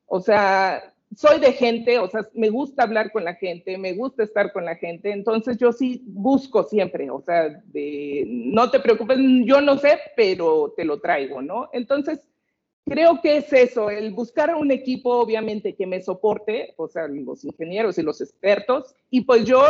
o 0.06 0.19
sea, 0.19 0.93
soy 1.15 1.39
de 1.39 1.54
gente, 1.54 2.00
o 2.00 2.10
sea, 2.10 2.28
me 2.34 2.50
gusta 2.50 2.84
hablar 2.84 3.12
con 3.12 3.24
la 3.24 3.36
gente, 3.36 3.78
me 3.78 3.93
gusta 3.93 4.24
estar 4.24 4.54
con 4.54 4.65
la 4.65 4.76
gente, 4.76 5.12
entonces 5.12 5.58
yo 5.58 5.71
sí 5.71 6.04
busco 6.08 6.63
siempre, 6.63 7.10
o 7.10 7.21
sea, 7.21 7.62
no 8.26 8.71
te 8.71 8.80
preocupes, 8.80 9.17
yo 9.45 9.62
no 9.62 9.78
sé, 9.78 10.00
pero 10.15 10.74
te 10.76 10.86
lo 10.86 11.00
traigo, 11.00 11.41
¿no? 11.41 11.69
Entonces, 11.74 12.19
creo 12.86 13.19
que 13.21 13.38
es 13.38 13.52
eso, 13.52 13.89
el 13.89 14.13
buscar 14.13 14.50
a 14.52 14.58
un 14.58 14.71
equipo, 14.71 15.13
obviamente, 15.15 15.76
que 15.76 15.86
me 15.86 16.02
soporte, 16.02 16.74
o 16.78 16.88
sea, 16.88 17.08
los 17.08 17.43
ingenieros 17.43 17.97
y 17.97 18.04
los 18.04 18.21
expertos, 18.21 18.95
y 19.10 19.21
pues 19.21 19.43
yo, 19.45 19.63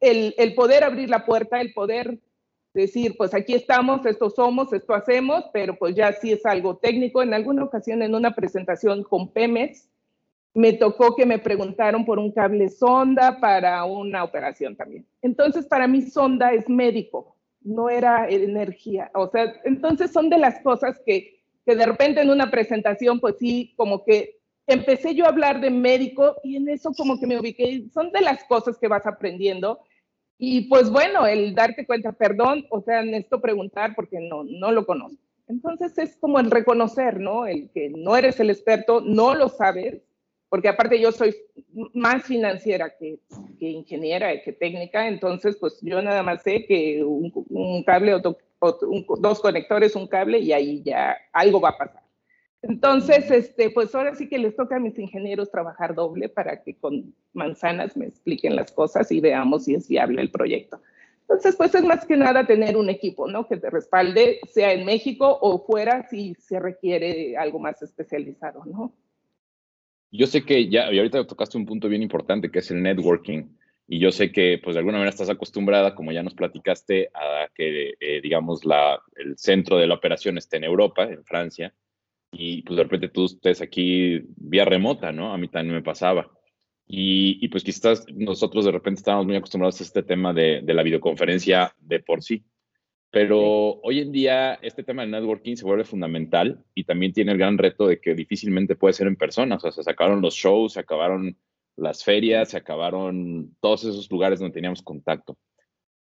el, 0.00 0.34
el 0.36 0.54
poder 0.54 0.84
abrir 0.84 1.08
la 1.08 1.24
puerta, 1.24 1.60
el 1.60 1.72
poder 1.72 2.18
decir, 2.74 3.16
pues 3.16 3.34
aquí 3.34 3.54
estamos, 3.54 4.04
esto 4.04 4.30
somos, 4.30 4.72
esto 4.72 4.94
hacemos, 4.94 5.44
pero 5.52 5.76
pues 5.76 5.94
ya 5.94 6.12
sí 6.12 6.32
es 6.32 6.44
algo 6.44 6.76
técnico. 6.76 7.22
En 7.22 7.32
alguna 7.32 7.64
ocasión, 7.64 8.02
en 8.02 8.14
una 8.14 8.34
presentación 8.34 9.02
con 9.02 9.32
Pemex, 9.32 9.88
me 10.56 10.72
tocó 10.72 11.14
que 11.14 11.26
me 11.26 11.38
preguntaron 11.38 12.06
por 12.06 12.18
un 12.18 12.32
cable 12.32 12.70
sonda 12.70 13.38
para 13.40 13.84
una 13.84 14.24
operación 14.24 14.74
también. 14.74 15.06
Entonces, 15.20 15.66
para 15.66 15.86
mí 15.86 16.00
sonda 16.00 16.54
es 16.54 16.66
médico, 16.66 17.36
no 17.60 17.90
era 17.90 18.26
energía. 18.30 19.10
O 19.12 19.28
sea, 19.28 19.52
entonces 19.64 20.10
son 20.10 20.30
de 20.30 20.38
las 20.38 20.58
cosas 20.60 20.98
que, 21.04 21.42
que 21.66 21.76
de 21.76 21.84
repente 21.84 22.22
en 22.22 22.30
una 22.30 22.50
presentación, 22.50 23.20
pues 23.20 23.36
sí, 23.38 23.74
como 23.76 24.02
que 24.02 24.38
empecé 24.66 25.14
yo 25.14 25.26
a 25.26 25.28
hablar 25.28 25.60
de 25.60 25.70
médico 25.70 26.36
y 26.42 26.56
en 26.56 26.70
eso 26.70 26.90
como 26.96 27.20
que 27.20 27.26
me 27.26 27.38
ubiqué. 27.38 27.84
Son 27.92 28.10
de 28.10 28.22
las 28.22 28.42
cosas 28.44 28.78
que 28.78 28.88
vas 28.88 29.04
aprendiendo. 29.04 29.80
Y 30.38 30.68
pues 30.70 30.88
bueno, 30.88 31.26
el 31.26 31.54
darte 31.54 31.84
cuenta, 31.84 32.12
perdón, 32.12 32.64
o 32.70 32.80
sea, 32.80 33.02
necesito 33.02 33.42
preguntar 33.42 33.94
porque 33.94 34.20
no, 34.20 34.42
no 34.42 34.72
lo 34.72 34.86
conozco. 34.86 35.18
Entonces 35.48 35.98
es 35.98 36.16
como 36.16 36.40
el 36.40 36.50
reconocer, 36.50 37.20
¿no? 37.20 37.46
El 37.46 37.68
que 37.72 37.90
no 37.90 38.16
eres 38.16 38.40
el 38.40 38.48
experto, 38.48 39.02
no 39.02 39.34
lo 39.34 39.50
sabes 39.50 40.05
porque 40.48 40.68
aparte 40.68 41.00
yo 41.00 41.12
soy 41.12 41.34
más 41.94 42.24
financiera 42.24 42.94
que, 42.96 43.18
que 43.58 43.68
ingeniera, 43.68 44.42
que 44.42 44.52
técnica, 44.52 45.08
entonces 45.08 45.56
pues 45.56 45.78
yo 45.82 46.00
nada 46.02 46.22
más 46.22 46.42
sé 46.42 46.66
que 46.66 47.02
un, 47.04 47.82
cable 47.84 48.14
o, 48.14 48.38
dos 49.18 49.40
conectores, 49.40 49.96
un 49.96 50.06
cable 50.06 50.38
y 50.38 50.52
ahí 50.52 50.82
ya 50.82 51.16
algo 51.32 51.60
va 51.60 51.70
a 51.70 51.78
pasar. 51.78 52.02
Entonces, 52.62 53.30
este, 53.30 53.70
pues 53.70 53.94
ahora 53.94 54.14
sí 54.14 54.28
que 54.28 54.38
les 54.38 54.56
toca 54.56 54.76
a 54.76 54.80
mis 54.80 54.98
ingenieros 54.98 55.50
trabajar 55.50 55.94
doble 55.94 56.28
para 56.28 56.62
que 56.62 56.74
con 56.74 57.14
manzanas 57.32 57.96
me 57.96 58.06
expliquen 58.06 58.56
las 58.56 58.72
cosas 58.72 59.12
y 59.12 59.20
veamos 59.20 59.64
si 59.64 59.74
es 59.74 59.86
viable 59.86 60.22
el 60.22 60.30
proyecto. 60.30 60.80
Entonces, 61.28 61.56
pues 61.56 61.74
es 61.74 61.82
más 61.82 62.06
que 62.06 62.16
nada 62.16 62.46
tener 62.46 62.76
un 62.76 62.88
equipo, 62.88 63.28
¿no? 63.28 63.46
Que 63.46 63.56
te 63.56 63.68
respalde, 63.68 64.40
sea 64.48 64.72
en 64.72 64.84
México 64.84 65.38
o 65.40 65.64
fuera, 65.66 66.08
si 66.08 66.34
se 66.36 66.58
requiere 66.58 67.36
algo 67.36 67.58
más 67.58 67.82
especializado, 67.82 68.64
¿no? 68.64 68.92
Yo 70.10 70.26
sé 70.26 70.44
que 70.44 70.68
ya, 70.68 70.92
y 70.92 70.98
ahorita 70.98 71.26
tocaste 71.26 71.58
un 71.58 71.66
punto 71.66 71.88
bien 71.88 72.02
importante 72.02 72.50
que 72.50 72.60
es 72.60 72.70
el 72.70 72.82
networking. 72.82 73.44
Y 73.88 74.00
yo 74.00 74.10
sé 74.10 74.32
que, 74.32 74.60
pues, 74.62 74.74
de 74.74 74.80
alguna 74.80 74.98
manera 74.98 75.10
estás 75.10 75.30
acostumbrada, 75.30 75.94
como 75.94 76.10
ya 76.10 76.22
nos 76.22 76.34
platicaste, 76.34 77.10
a 77.14 77.48
que, 77.54 77.94
eh, 78.00 78.20
digamos, 78.20 78.64
la, 78.64 79.00
el 79.14 79.38
centro 79.38 79.76
de 79.78 79.86
la 79.86 79.94
operación 79.94 80.38
esté 80.38 80.56
en 80.56 80.64
Europa, 80.64 81.04
en 81.04 81.24
Francia, 81.24 81.72
y 82.32 82.62
pues 82.62 82.76
de 82.76 82.82
repente 82.82 83.08
tú 83.08 83.26
estés 83.26 83.62
aquí 83.62 84.20
vía 84.36 84.64
remota, 84.64 85.12
¿no? 85.12 85.32
A 85.32 85.38
mí 85.38 85.48
también 85.48 85.76
me 85.76 85.82
pasaba. 85.82 86.30
Y, 86.88 87.48
pues 87.48 87.64
quizás 87.64 88.06
nosotros 88.12 88.64
de 88.64 88.72
repente 88.72 89.00
estábamos 89.00 89.26
muy 89.26 89.36
acostumbrados 89.36 89.80
a 89.80 89.84
este 89.84 90.02
tema 90.02 90.32
de 90.32 90.62
la 90.66 90.82
videoconferencia 90.82 91.74
de 91.80 92.00
por 92.00 92.22
sí. 92.22 92.44
Pero 93.10 93.80
hoy 93.82 94.00
en 94.00 94.12
día 94.12 94.54
este 94.62 94.82
tema 94.82 95.02
del 95.02 95.12
networking 95.12 95.56
se 95.56 95.64
vuelve 95.64 95.84
fundamental 95.84 96.62
y 96.74 96.84
también 96.84 97.12
tiene 97.12 97.32
el 97.32 97.38
gran 97.38 97.56
reto 97.56 97.86
de 97.86 98.00
que 98.00 98.14
difícilmente 98.14 98.76
puede 98.76 98.94
ser 98.94 99.06
en 99.06 99.16
persona. 99.16 99.56
O 99.56 99.60
sea, 99.60 99.70
se 99.70 99.90
acabaron 99.90 100.20
los 100.20 100.34
shows, 100.34 100.74
se 100.74 100.80
acabaron 100.80 101.36
las 101.76 102.04
ferias, 102.04 102.50
se 102.50 102.56
acabaron 102.56 103.56
todos 103.60 103.84
esos 103.84 104.10
lugares 104.10 104.38
donde 104.38 104.54
teníamos 104.54 104.82
contacto. 104.82 105.38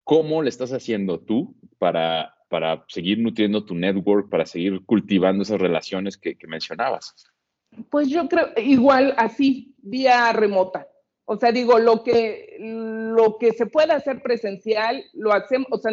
¿Cómo 0.04 0.42
le 0.42 0.50
estás 0.50 0.72
haciendo 0.72 1.20
tú 1.20 1.56
para, 1.78 2.36
para 2.50 2.86
seguir 2.88 3.20
nutriendo 3.20 3.66
tu 3.66 3.76
network, 3.76 4.30
para 4.30 4.46
seguir 4.46 4.86
cultivando 4.86 5.44
esas 5.44 5.60
relaciones 5.60 6.18
que, 6.18 6.38
que 6.38 6.48
mencionabas? 6.48 7.16
Pues 7.90 8.10
yo 8.10 8.28
creo 8.30 8.50
igual 8.58 9.14
así, 9.18 9.76
vía 9.78 10.32
remota. 10.34 10.88
O 11.26 11.38
sea, 11.38 11.52
digo, 11.52 11.80
lo 11.80 12.04
que, 12.04 12.58
lo 12.60 13.38
que 13.40 13.52
se 13.54 13.66
puede 13.66 13.94
hacer 13.94 14.22
presencial, 14.22 15.04
lo 15.14 15.34
hacemos, 15.34 15.68
o 15.72 15.78
sea, 15.80 15.92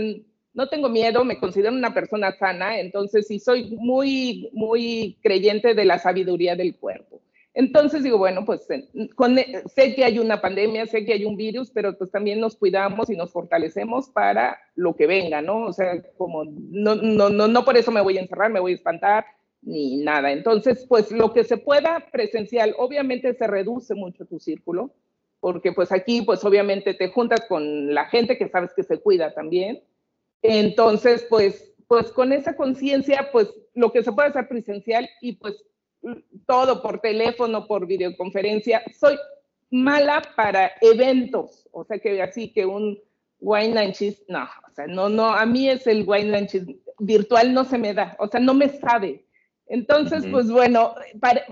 no 0.54 0.68
tengo 0.68 0.88
miedo, 0.88 1.24
me 1.24 1.38
considero 1.38 1.72
una 1.72 1.94
persona 1.94 2.32
sana, 2.32 2.78
entonces 2.78 3.26
sí 3.26 3.38
soy 3.38 3.76
muy, 3.78 4.50
muy 4.52 5.18
creyente 5.22 5.74
de 5.74 5.84
la 5.84 5.98
sabiduría 5.98 6.56
del 6.56 6.76
cuerpo. 6.76 7.20
Entonces 7.54 8.02
digo, 8.02 8.16
bueno, 8.16 8.46
pues 8.46 8.66
eh, 8.70 8.88
sé 9.74 9.94
que 9.94 10.04
hay 10.04 10.18
una 10.18 10.40
pandemia, 10.40 10.86
sé 10.86 11.04
que 11.04 11.12
hay 11.12 11.24
un 11.26 11.36
virus, 11.36 11.70
pero 11.70 11.96
pues 11.98 12.10
también 12.10 12.40
nos 12.40 12.56
cuidamos 12.56 13.10
y 13.10 13.16
nos 13.16 13.30
fortalecemos 13.30 14.08
para 14.08 14.58
lo 14.74 14.96
que 14.96 15.06
venga, 15.06 15.42
¿no? 15.42 15.66
O 15.66 15.72
sea, 15.72 16.02
como 16.16 16.44
no, 16.44 16.94
no, 16.94 17.28
no, 17.28 17.48
no 17.48 17.64
por 17.64 17.76
eso 17.76 17.90
me 17.90 18.00
voy 18.00 18.16
a 18.16 18.22
encerrar, 18.22 18.50
me 18.50 18.60
voy 18.60 18.72
a 18.72 18.76
espantar, 18.76 19.26
ni 19.60 19.98
nada. 19.98 20.32
Entonces, 20.32 20.86
pues 20.88 21.12
lo 21.12 21.34
que 21.34 21.44
se 21.44 21.58
pueda 21.58 22.06
presencial, 22.10 22.74
obviamente 22.78 23.34
se 23.34 23.46
reduce 23.46 23.94
mucho 23.94 24.24
tu 24.24 24.40
círculo, 24.40 24.94
porque 25.38 25.72
pues 25.72 25.92
aquí, 25.92 26.22
pues 26.22 26.42
obviamente 26.44 26.94
te 26.94 27.08
juntas 27.08 27.42
con 27.48 27.92
la 27.92 28.06
gente 28.06 28.38
que 28.38 28.48
sabes 28.48 28.72
que 28.74 28.82
se 28.82 28.98
cuida 28.98 29.34
también, 29.34 29.82
entonces, 30.42 31.26
pues, 31.28 31.72
pues 31.86 32.10
con 32.12 32.32
esa 32.32 32.56
conciencia, 32.56 33.30
pues 33.32 33.52
lo 33.74 33.92
que 33.92 34.02
se 34.02 34.12
puede 34.12 34.28
hacer 34.28 34.48
presencial 34.48 35.08
y 35.20 35.32
pues 35.36 35.64
todo 36.46 36.82
por 36.82 37.00
teléfono, 37.00 37.66
por 37.66 37.86
videoconferencia. 37.86 38.82
Soy 38.98 39.16
mala 39.70 40.22
para 40.36 40.72
eventos, 40.80 41.68
o 41.72 41.84
sea 41.84 41.98
que 41.98 42.20
así 42.20 42.52
que 42.52 42.66
un 42.66 42.98
wine 43.40 43.78
and 43.78 43.94
cheese, 43.94 44.22
no, 44.28 44.44
o 44.44 44.74
sea, 44.74 44.86
no, 44.86 45.08
no, 45.08 45.32
a 45.32 45.46
mí 45.46 45.68
es 45.68 45.86
el 45.86 46.04
wine 46.06 46.36
and 46.36 46.48
cheese 46.48 46.66
virtual 46.98 47.52
no 47.52 47.64
se 47.64 47.78
me 47.78 47.94
da, 47.94 48.16
o 48.18 48.28
sea, 48.28 48.40
no 48.40 48.54
me 48.54 48.68
sabe. 48.68 49.24
Entonces, 49.66 50.24
pues 50.30 50.50
bueno, 50.50 50.94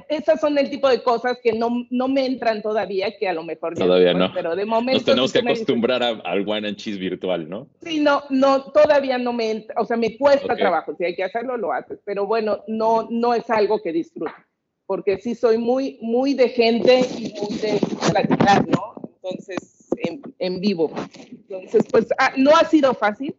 esas 0.08 0.40
son 0.40 0.58
el 0.58 0.68
tipo 0.68 0.88
de 0.88 1.02
cosas 1.02 1.38
que 1.42 1.52
no, 1.52 1.86
no 1.90 2.08
me 2.08 2.26
entran 2.26 2.60
todavía, 2.60 3.16
que 3.16 3.28
a 3.28 3.32
lo 3.32 3.44
mejor 3.44 3.74
todavía 3.74 4.12
no. 4.12 4.32
Pero 4.34 4.54
de 4.56 4.66
momento. 4.66 4.98
Nos 4.98 5.04
tenemos 5.04 5.32
que 5.32 5.38
acostumbrar 5.38 6.02
al 6.02 6.46
wine 6.46 6.68
and 6.68 6.76
cheese 6.76 6.98
virtual, 6.98 7.48
¿no? 7.48 7.68
Sí, 7.82 8.00
no, 8.00 8.24
no, 8.28 8.64
todavía 8.72 9.16
no 9.16 9.32
me 9.32 9.50
entra, 9.50 9.74
o 9.80 9.84
sea, 9.84 9.96
me 9.96 10.18
cuesta 10.18 10.54
trabajo. 10.56 10.94
Si 10.96 11.04
hay 11.04 11.14
que 11.14 11.24
hacerlo, 11.24 11.56
lo 11.56 11.72
haces. 11.72 12.00
Pero 12.04 12.26
bueno, 12.26 12.62
no, 12.66 13.06
no 13.10 13.32
es 13.32 13.48
algo 13.48 13.80
que 13.80 13.92
disfrute, 13.92 14.32
porque 14.86 15.18
sí 15.18 15.34
soy 15.34 15.56
muy, 15.56 15.98
muy 16.02 16.34
de 16.34 16.48
gente 16.50 17.00
y 17.16 17.32
muy 17.40 17.56
de 17.58 17.80
platicar, 18.10 18.68
¿no? 18.68 18.94
Entonces, 19.22 19.88
en, 19.96 20.20
en 20.38 20.60
vivo. 20.60 20.92
Entonces, 21.30 21.84
pues 21.90 22.08
ah, 22.18 22.32
no 22.36 22.50
ha 22.50 22.64
sido 22.64 22.92
fácil 22.92 23.34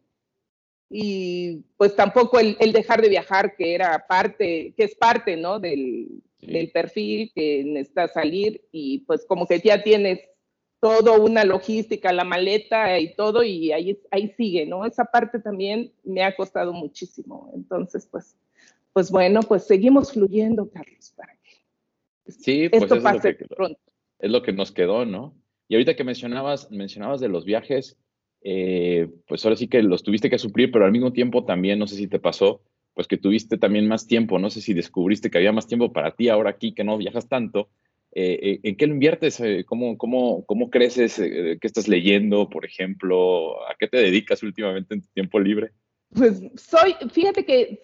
y 0.93 1.63
pues 1.77 1.95
tampoco 1.95 2.37
el, 2.37 2.73
dejar 2.73 3.01
de 3.01 3.07
viajar, 3.07 3.55
que 3.55 3.73
era 3.73 4.05
parte, 4.09 4.73
que 4.75 4.83
es 4.83 4.93
parte, 4.95 5.37
¿no? 5.37 5.59
Del, 5.59 6.21
perfil, 6.73 7.31
que 7.33 7.63
necesita 7.63 8.07
salir 8.07 8.61
y 8.71 8.99
pues 9.05 9.25
como 9.25 9.47
que 9.47 9.59
ya 9.59 9.83
tienes 9.83 10.19
todo 10.81 11.21
una 11.23 11.45
logística, 11.45 12.11
la 12.11 12.23
maleta 12.23 12.99
y 12.99 13.13
todo, 13.15 13.43
y 13.43 13.71
ahí, 13.71 13.97
ahí 14.09 14.33
sigue, 14.35 14.65
¿no? 14.65 14.85
Esa 14.85 15.05
parte 15.05 15.39
también 15.39 15.93
me 16.03 16.23
ha 16.23 16.35
costado 16.35 16.73
muchísimo. 16.73 17.51
Entonces, 17.53 18.07
pues, 18.11 18.35
pues 18.91 19.11
bueno, 19.11 19.41
pues 19.43 19.65
seguimos 19.65 20.11
fluyendo, 20.11 20.69
Carlos, 20.71 21.13
para 21.15 21.37
que 21.43 22.31
sí, 22.31 22.67
pues 22.69 22.83
esto 22.83 23.01
pase 23.01 23.35
pronto. 23.35 23.79
Es 24.17 24.31
lo 24.31 24.41
que 24.41 24.51
nos 24.51 24.71
quedó, 24.71 25.05
¿no? 25.05 25.35
Y 25.67 25.75
ahorita 25.75 25.95
que 25.95 26.03
mencionabas, 26.03 26.69
mencionabas 26.71 27.21
de 27.21 27.29
los 27.29 27.45
viajes, 27.45 27.97
eh, 28.43 29.07
pues 29.27 29.45
ahora 29.45 29.55
sí 29.55 29.67
que 29.67 29.83
los 29.83 30.03
tuviste 30.03 30.29
que 30.29 30.39
suplir, 30.39 30.71
pero 30.71 30.85
al 30.85 30.91
mismo 30.91 31.13
tiempo 31.13 31.45
también, 31.45 31.79
no 31.79 31.87
sé 31.87 31.95
si 31.95 32.07
te 32.07 32.19
pasó, 32.19 32.61
pues 32.93 33.07
que 33.07 33.17
tuviste 33.17 33.57
también 33.57 33.87
más 33.87 34.07
tiempo, 34.07 34.39
no 34.39 34.49
sé 34.49 34.61
si 34.61 34.73
descubriste 34.73 35.29
que 35.29 35.37
había 35.37 35.51
más 35.51 35.67
tiempo 35.67 35.93
para 35.93 36.15
ti 36.15 36.29
ahora 36.29 36.49
aquí, 36.49 36.73
que 36.73 36.83
no 36.83 36.97
viajas 36.97 37.27
tanto. 37.29 37.69
Eh, 38.13 38.39
eh, 38.41 38.59
¿En 38.63 38.75
qué 38.75 38.87
lo 38.87 38.93
inviertes? 38.93 39.41
¿Cómo, 39.65 39.97
cómo, 39.97 40.45
cómo 40.45 40.69
creces? 40.69 41.15
¿Qué 41.15 41.59
estás 41.61 41.87
leyendo, 41.87 42.49
por 42.49 42.65
ejemplo? 42.65 43.61
¿A 43.69 43.75
qué 43.79 43.87
te 43.87 43.97
dedicas 43.97 44.43
últimamente 44.43 44.95
en 44.95 45.01
tu 45.01 45.07
tiempo 45.13 45.39
libre? 45.39 45.71
Pues 46.13 46.41
soy, 46.55 46.95
fíjate 47.11 47.45
que 47.45 47.79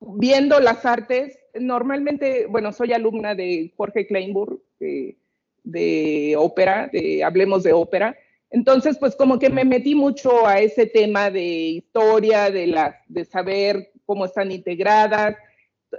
viendo 0.00 0.60
las 0.60 0.84
artes, 0.84 1.38
normalmente, 1.54 2.46
bueno, 2.46 2.72
soy 2.72 2.92
alumna 2.92 3.34
de 3.34 3.72
Jorge 3.76 4.06
Kleinburg, 4.06 4.60
de 4.78 6.34
ópera, 6.36 6.90
de 6.92 7.24
Hablemos 7.24 7.62
de 7.62 7.72
Ópera, 7.72 8.16
entonces, 8.52 8.98
pues 8.98 9.16
como 9.16 9.38
que 9.38 9.48
me 9.48 9.64
metí 9.64 9.94
mucho 9.94 10.46
a 10.46 10.60
ese 10.60 10.86
tema 10.86 11.30
de 11.30 11.42
historia, 11.42 12.50
de, 12.50 12.66
las, 12.66 12.96
de 13.08 13.24
saber 13.24 13.92
cómo 14.04 14.26
están 14.26 14.52
integradas. 14.52 15.36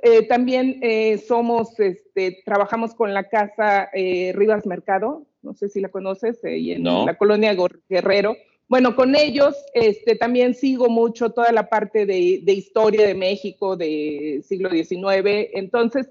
Eh, 0.03 0.27
también 0.27 0.79
eh, 0.83 1.17
somos, 1.17 1.79
este, 1.79 2.43
trabajamos 2.45 2.93
con 2.93 3.11
la 3.11 3.27
casa 3.27 3.89
eh, 3.91 4.33
Rivas 4.35 4.67
Mercado, 4.67 5.25
no 5.41 5.55
sé 5.55 5.67
si 5.67 5.81
la 5.81 5.89
conoces, 5.89 6.39
y 6.43 6.73
en 6.73 6.83
la 6.83 7.17
colonia 7.17 7.55
Guerrero. 7.89 8.37
Bueno, 8.67 8.95
con 8.95 9.15
ellos 9.15 9.55
este, 9.73 10.15
también 10.15 10.53
sigo 10.53 10.89
mucho 10.89 11.31
toda 11.31 11.51
la 11.51 11.69
parte 11.69 12.05
de, 12.05 12.41
de 12.43 12.53
historia 12.53 13.07
de 13.07 13.15
México 13.15 13.75
del 13.75 14.43
siglo 14.43 14.69
XIX. 14.69 15.49
Entonces, 15.53 16.07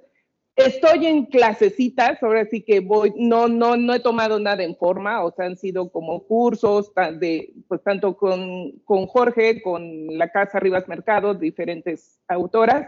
Estoy 0.55 1.07
en 1.07 1.27
clasecitas, 1.27 2.23
ahora 2.23 2.45
sí 2.45 2.63
que 2.63 2.81
voy, 2.81 3.15
no, 3.17 3.49
no, 3.49 3.75
no 3.77 3.95
he 3.95 4.01
tomado 4.01 4.39
nada 4.39 4.63
en 4.63 4.77
forma, 4.77 5.25
o 5.25 5.33
sea, 5.33 5.47
han 5.47 5.57
sido 5.57 5.91
como 5.91 6.25
cursos, 6.25 6.93
de, 7.19 7.55
pues 7.69 7.83
tanto 7.83 8.17
con, 8.19 8.73
con 8.85 9.07
Jorge, 9.07 9.63
con 9.63 10.19
la 10.19 10.29
Casa 10.31 10.61
Rivas 10.61 10.87
Mercado, 10.89 11.33
diferentes 11.33 12.21
autoras. 12.29 12.87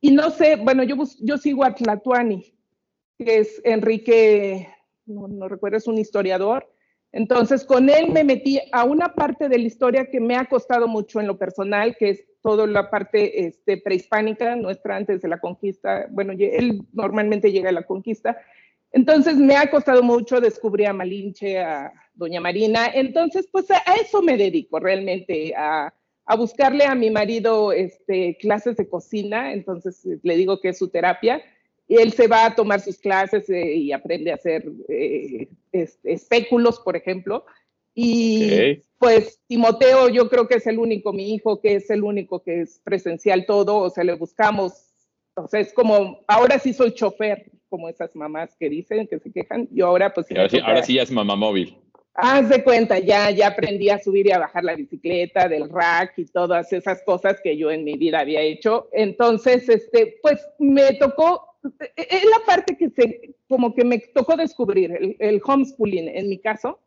Y 0.00 0.10
no 0.10 0.30
sé, 0.30 0.56
bueno, 0.56 0.82
yo, 0.82 0.96
yo 1.20 1.38
sigo 1.38 1.64
a 1.64 1.74
Tlatuani, 1.74 2.52
que 3.16 3.38
es 3.38 3.60
Enrique, 3.64 4.68
no, 5.06 5.28
no 5.28 5.48
recuerdo, 5.48 5.76
es 5.76 5.86
un 5.86 5.98
historiador. 5.98 6.68
Entonces, 7.12 7.64
con 7.64 7.88
él 7.90 8.10
me 8.10 8.24
metí 8.24 8.60
a 8.72 8.82
una 8.82 9.14
parte 9.14 9.48
de 9.48 9.58
la 9.58 9.66
historia 9.66 10.06
que 10.06 10.18
me 10.18 10.34
ha 10.34 10.46
costado 10.46 10.88
mucho 10.88 11.20
en 11.20 11.28
lo 11.28 11.38
personal, 11.38 11.96
que 11.96 12.10
es 12.10 12.24
toda 12.44 12.66
la 12.66 12.90
parte 12.90 13.46
este, 13.46 13.78
prehispánica, 13.78 14.54
nuestra 14.54 14.96
antes 14.96 15.22
de 15.22 15.28
la 15.28 15.40
conquista. 15.40 16.06
Bueno, 16.10 16.34
él 16.38 16.82
normalmente 16.92 17.50
llega 17.50 17.70
a 17.70 17.72
la 17.72 17.84
conquista. 17.84 18.36
Entonces 18.92 19.36
me 19.36 19.56
ha 19.56 19.70
costado 19.70 20.02
mucho 20.02 20.42
descubrir 20.42 20.88
a 20.88 20.92
Malinche, 20.92 21.58
a 21.58 21.90
Doña 22.12 22.42
Marina. 22.42 22.88
Entonces, 22.92 23.48
pues 23.50 23.70
a, 23.70 23.82
eso 23.98 24.20
me 24.20 24.36
dedico 24.36 24.78
realmente, 24.78 25.54
a, 25.56 25.94
a, 26.26 26.36
buscarle 26.36 26.84
a 26.84 26.94
mi 26.94 27.08
marido 27.08 27.72
este, 27.72 28.36
clases 28.36 28.76
de 28.76 28.90
cocina. 28.90 29.54
Entonces 29.54 30.06
le 30.22 30.36
digo 30.36 30.60
que 30.60 30.68
es 30.68 30.78
su 30.78 30.88
terapia. 30.88 31.40
Y 31.88 31.96
él 31.96 32.12
se 32.12 32.28
va 32.28 32.44
a 32.44 32.54
tomar 32.54 32.82
sus 32.82 32.98
clases 32.98 33.48
eh, 33.48 33.74
y 33.74 33.92
aprende 33.92 34.32
a 34.32 34.34
hacer 34.34 34.70
eh, 34.90 35.48
espéculos, 35.72 36.78
por 36.78 36.94
ejemplo. 36.94 37.46
Y 37.94 38.82
pues 38.98 39.40
Timoteo 39.46 40.08
yo 40.08 40.28
creo 40.28 40.48
que 40.48 40.56
es 40.56 40.66
el 40.66 40.78
único, 40.78 41.12
mi 41.12 41.34
hijo, 41.34 41.60
que 41.60 41.76
es 41.76 41.90
el 41.90 42.02
único 42.02 42.42
que 42.42 42.62
es 42.62 42.80
presencial 42.82 43.46
todo, 43.46 43.76
o 43.76 43.90
sea, 43.90 44.02
le 44.02 44.14
buscamos, 44.14 44.94
sea, 45.46 45.60
es 45.60 45.72
como, 45.72 46.20
ahora 46.26 46.58
sí 46.58 46.72
soy 46.72 46.92
chofer, 46.94 47.50
como 47.68 47.88
esas 47.88 48.14
mamás 48.16 48.56
que 48.58 48.68
dicen, 48.68 49.06
que 49.06 49.18
se 49.18 49.32
quejan, 49.32 49.68
yo 49.70 49.86
ahora 49.86 50.12
pues... 50.12 50.30
Ahora 50.30 50.48
sí, 50.48 50.58
ahora 50.58 50.82
sí 50.82 50.94
ya 50.94 51.02
es 51.02 51.10
mamá 51.10 51.36
móvil. 51.36 51.76
Haz 52.14 52.48
de 52.48 52.62
cuenta, 52.62 52.98
ya, 53.00 53.30
ya 53.30 53.48
aprendí 53.48 53.90
a 53.90 53.98
subir 53.98 54.28
y 54.28 54.32
a 54.32 54.38
bajar 54.38 54.62
la 54.62 54.76
bicicleta 54.76 55.48
del 55.48 55.68
rack 55.68 56.14
y 56.16 56.26
todas 56.26 56.72
esas 56.72 57.02
cosas 57.02 57.40
que 57.42 57.56
yo 57.56 57.72
en 57.72 57.82
mi 57.82 57.96
vida 57.96 58.20
había 58.20 58.40
hecho. 58.40 58.88
Entonces, 58.92 59.68
este, 59.68 60.18
pues 60.22 60.40
me 60.60 60.94
tocó, 60.94 61.58
es 61.96 62.24
la 62.24 62.46
parte 62.46 62.76
que 62.76 62.90
se, 62.90 63.34
como 63.48 63.74
que 63.74 63.84
me 63.84 63.98
tocó 63.98 64.36
descubrir, 64.36 64.92
el, 64.92 65.16
el 65.18 65.42
homeschooling 65.44 66.08
en 66.08 66.28
mi 66.28 66.38
caso, 66.38 66.78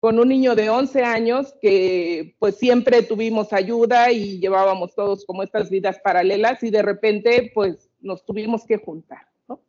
con 0.00 0.18
un 0.18 0.28
niño 0.28 0.54
de 0.54 0.68
11 0.68 1.02
años 1.04 1.54
que 1.60 2.36
pues 2.38 2.56
siempre 2.56 3.02
tuvimos 3.02 3.52
ayuda 3.52 4.12
y 4.12 4.38
llevábamos 4.38 4.94
todos 4.94 5.24
como 5.24 5.42
estas 5.42 5.70
vidas 5.70 5.98
paralelas 6.00 6.62
y 6.62 6.70
de 6.70 6.82
repente 6.82 7.50
pues 7.54 7.90
nos 8.00 8.24
tuvimos 8.24 8.64
que 8.66 8.76
juntar, 8.76 9.26
¿no? 9.48 9.62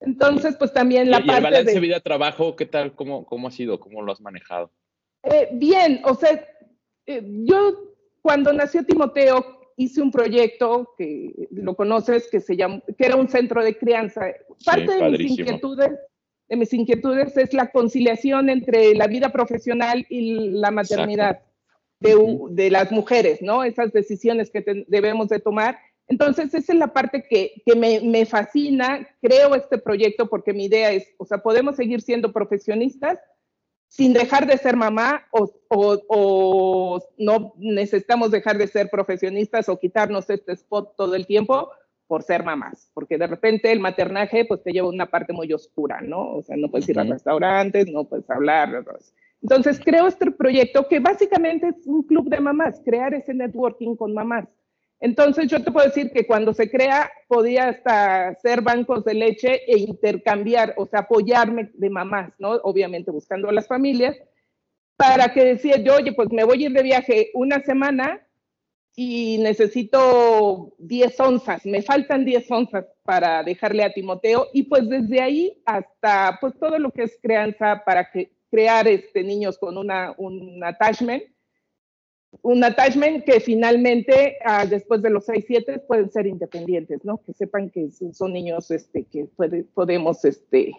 Entonces 0.00 0.56
pues 0.56 0.72
también 0.72 1.10
la 1.10 1.20
¿Y 1.20 1.26
parte 1.26 1.38
el 1.38 1.44
balance 1.44 1.74
de 1.74 1.80
vida-trabajo, 1.80 2.54
¿qué 2.54 2.66
tal? 2.66 2.94
¿Cómo, 2.94 3.24
¿Cómo 3.24 3.48
ha 3.48 3.50
sido? 3.50 3.80
¿Cómo 3.80 4.02
lo 4.02 4.12
has 4.12 4.20
manejado? 4.20 4.70
Eh, 5.22 5.48
bien, 5.52 6.00
o 6.04 6.14
sea, 6.14 6.46
eh, 7.06 7.22
yo 7.44 7.94
cuando 8.20 8.52
nació 8.52 8.84
Timoteo 8.84 9.72
hice 9.76 10.02
un 10.02 10.10
proyecto 10.10 10.94
que 10.96 11.48
lo 11.50 11.74
conoces 11.74 12.28
que 12.30 12.40
se 12.40 12.56
llama, 12.56 12.82
que 12.98 13.06
era 13.06 13.16
un 13.16 13.28
centro 13.28 13.64
de 13.64 13.76
crianza. 13.76 14.26
Parte 14.64 14.94
de 14.94 15.10
mis 15.10 15.38
inquietudes 15.38 15.92
de 16.52 16.56
mis 16.58 16.74
inquietudes 16.74 17.34
es 17.38 17.54
la 17.54 17.70
conciliación 17.70 18.50
entre 18.50 18.94
la 18.94 19.06
vida 19.06 19.30
profesional 19.30 20.04
y 20.10 20.50
la 20.50 20.70
maternidad 20.70 21.40
de, 21.98 22.70
las 22.70 22.92
mujeres, 22.92 23.40
¿no? 23.40 23.64
Esas 23.64 23.90
decisiones 23.90 24.50
que 24.50 24.84
debemos 24.86 25.30
de 25.30 25.40
tomar. 25.40 25.78
Entonces, 26.08 26.52
esa 26.52 26.72
es 26.74 26.78
la 26.78 26.88
parte 26.88 27.24
que, 27.26 27.62
me, 27.74 28.26
fascina. 28.26 29.08
Creo 29.22 29.54
este 29.54 29.78
proyecto 29.78 30.28
porque 30.28 30.52
mi 30.52 30.66
idea 30.66 30.92
es, 30.92 31.08
o 31.16 31.24
sea, 31.24 31.38
podemos 31.38 31.76
seguir 31.76 32.02
siendo 32.02 32.34
profesionistas 32.34 33.18
sin 33.88 34.12
dejar 34.12 34.46
de 34.46 34.58
ser 34.58 34.76
mamá 34.76 35.26
o, 35.30 35.50
o, 35.70 37.02
no 37.16 37.54
necesitamos 37.56 38.30
dejar 38.30 38.58
de 38.58 38.66
ser 38.66 38.90
profesionistas 38.90 39.70
o 39.70 39.78
quitarnos 39.78 40.28
este 40.28 40.52
spot 40.52 40.96
todo 40.98 41.14
el 41.14 41.26
tiempo 41.26 41.70
por 42.12 42.24
ser 42.24 42.44
mamás, 42.44 42.90
porque 42.92 43.16
de 43.16 43.26
repente 43.26 43.72
el 43.72 43.80
maternaje 43.80 44.44
pues 44.44 44.62
te 44.62 44.70
lleva 44.70 44.86
una 44.86 45.06
parte 45.06 45.32
muy 45.32 45.50
oscura, 45.50 46.02
¿no? 46.02 46.34
O 46.34 46.42
sea, 46.42 46.58
no 46.58 46.70
puedes 46.70 46.86
ir 46.90 46.98
a 46.98 47.04
restaurantes, 47.04 47.90
no 47.90 48.04
puedes 48.04 48.28
hablar. 48.28 48.84
Entonces 49.40 49.80
creo 49.82 50.06
este 50.08 50.30
proyecto 50.30 50.86
que 50.88 51.00
básicamente 51.00 51.68
es 51.68 51.86
un 51.86 52.02
club 52.02 52.28
de 52.28 52.38
mamás, 52.38 52.82
crear 52.84 53.14
ese 53.14 53.32
networking 53.32 53.96
con 53.96 54.12
mamás. 54.12 54.46
Entonces 55.00 55.46
yo 55.46 55.64
te 55.64 55.72
puedo 55.72 55.86
decir 55.86 56.10
que 56.12 56.26
cuando 56.26 56.52
se 56.52 56.70
crea 56.70 57.10
podía 57.28 57.70
hasta 57.70 58.34
ser 58.42 58.60
bancos 58.60 59.06
de 59.06 59.14
leche 59.14 59.62
e 59.66 59.78
intercambiar, 59.78 60.74
o 60.76 60.84
sea, 60.84 61.00
apoyarme 61.00 61.70
de 61.72 61.88
mamás, 61.88 62.34
¿no? 62.38 62.50
Obviamente 62.56 63.10
buscando 63.10 63.48
a 63.48 63.52
las 63.52 63.66
familias, 63.66 64.18
para 64.98 65.32
que 65.32 65.44
decía 65.44 65.78
yo, 65.78 65.94
oye, 65.96 66.12
pues 66.12 66.30
me 66.30 66.44
voy 66.44 66.62
a 66.62 66.66
ir 66.66 66.72
de 66.74 66.82
viaje 66.82 67.30
una 67.32 67.60
semana 67.60 68.20
y 68.94 69.38
necesito 69.38 70.74
10 70.78 71.20
onzas, 71.20 71.64
me 71.64 71.82
faltan 71.82 72.24
10 72.24 72.50
onzas 72.50 72.86
para 73.02 73.42
dejarle 73.42 73.84
a 73.84 73.92
Timoteo 73.92 74.48
y 74.52 74.64
pues 74.64 74.88
desde 74.88 75.20
ahí 75.20 75.62
hasta 75.64 76.38
pues 76.40 76.54
todo 76.58 76.78
lo 76.78 76.90
que 76.90 77.04
es 77.04 77.18
crianza 77.22 77.82
para 77.84 78.10
que, 78.10 78.32
crear 78.52 78.86
este, 78.86 79.24
niños 79.24 79.56
con 79.56 79.78
una, 79.78 80.14
un 80.18 80.62
attachment, 80.62 81.22
un 82.42 82.62
attachment 82.62 83.24
que 83.24 83.40
finalmente 83.40 84.36
ah, 84.44 84.66
después 84.66 85.00
de 85.00 85.08
los 85.08 85.24
6, 85.24 85.44
7 85.46 85.78
pueden 85.80 86.10
ser 86.10 86.26
independientes, 86.26 87.02
¿no? 87.02 87.22
Que 87.24 87.32
sepan 87.32 87.70
que 87.70 87.88
son 87.90 88.34
niños 88.34 88.70
este, 88.70 89.04
que 89.04 89.26
podemos 89.74 90.22
este, 90.26 90.76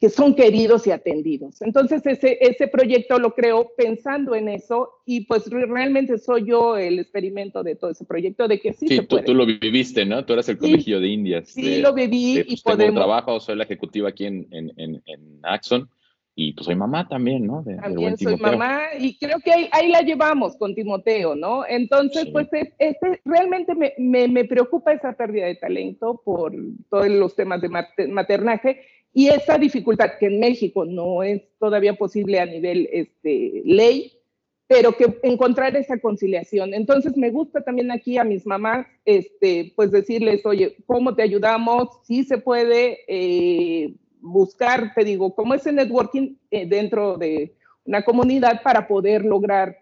que 0.00 0.10
son 0.10 0.34
queridos 0.34 0.86
y 0.86 0.92
atendidos. 0.92 1.60
Entonces, 1.60 2.06
ese, 2.06 2.38
ese 2.40 2.68
proyecto 2.68 3.18
lo 3.18 3.34
creo 3.34 3.72
pensando 3.76 4.36
en 4.36 4.48
eso 4.48 4.90
y 5.04 5.22
pues 5.22 5.50
realmente 5.50 6.18
soy 6.18 6.46
yo 6.46 6.76
el 6.76 7.00
experimento 7.00 7.64
de 7.64 7.74
todo 7.74 7.90
ese 7.90 8.04
proyecto 8.04 8.46
de 8.46 8.60
que 8.60 8.72
sí, 8.74 8.86
sí 8.86 8.96
se 8.96 9.02
tú, 9.06 9.18
tú, 9.22 9.34
lo 9.34 9.44
viviste, 9.44 10.06
¿no? 10.06 10.24
Tú 10.24 10.34
eras 10.34 10.48
el 10.48 10.58
colegio 10.58 11.00
de 11.00 11.08
Indias. 11.08 11.48
Sí, 11.48 11.80
lo 11.80 11.92
viví 11.92 12.38
y 12.38 12.44
pues, 12.44 12.62
podemos... 12.62 12.94
trabajo, 12.94 13.40
soy 13.40 13.56
la 13.56 13.64
ejecutiva 13.64 14.10
aquí 14.10 14.26
en, 14.26 14.46
en, 14.52 14.72
en, 14.76 15.40
Axon 15.42 15.88
y 16.36 16.52
pues 16.52 16.66
soy 16.66 16.76
mamá 16.76 17.08
también, 17.08 17.44
¿no? 17.44 17.64
también 17.64 18.16
soy 18.16 18.36
mamá 18.36 18.80
y 18.96 19.18
creo 19.18 19.40
que 19.40 19.50
ahí, 19.50 19.68
ahí, 19.72 19.90
la 19.90 20.02
llevamos 20.02 20.56
con 20.56 20.76
Timoteo, 20.76 21.34
¿no? 21.34 21.66
Entonces, 21.66 22.28
pues 22.32 22.46
este, 22.52 23.20
realmente 23.24 23.74
me, 23.74 23.94
me, 23.98 24.28
me 24.28 24.44
preocupa 24.44 24.92
esa 24.92 25.14
pérdida 25.14 25.46
de 25.46 25.56
talento 25.56 26.22
por 26.24 26.54
todos 26.88 27.08
los 27.08 27.34
temas 27.34 27.60
de 27.60 27.68
maternaje 28.06 28.80
y 29.12 29.28
esa 29.28 29.58
dificultad 29.58 30.10
que 30.18 30.26
en 30.26 30.40
México 30.40 30.84
no 30.84 31.22
es 31.22 31.42
todavía 31.58 31.94
posible 31.94 32.40
a 32.40 32.46
nivel 32.46 32.88
este, 32.92 33.62
ley, 33.64 34.12
pero 34.66 34.92
que 34.92 35.18
encontrar 35.22 35.74
esa 35.76 35.98
conciliación. 35.98 36.74
Entonces 36.74 37.16
me 37.16 37.30
gusta 37.30 37.62
también 37.62 37.90
aquí 37.90 38.18
a 38.18 38.24
mis 38.24 38.46
mamás, 38.46 38.86
este, 39.04 39.72
pues 39.74 39.90
decirles, 39.90 40.44
oye, 40.44 40.76
¿cómo 40.86 41.14
te 41.14 41.22
ayudamos? 41.22 41.88
Sí 42.04 42.22
se 42.24 42.38
puede 42.38 42.98
eh, 43.08 43.94
buscar, 44.20 44.92
te 44.94 45.04
digo, 45.04 45.34
como 45.34 45.54
ese 45.54 45.72
networking 45.72 46.36
eh, 46.50 46.66
dentro 46.66 47.16
de 47.16 47.56
una 47.84 48.02
comunidad 48.02 48.62
para 48.62 48.86
poder 48.86 49.24
lograr 49.24 49.78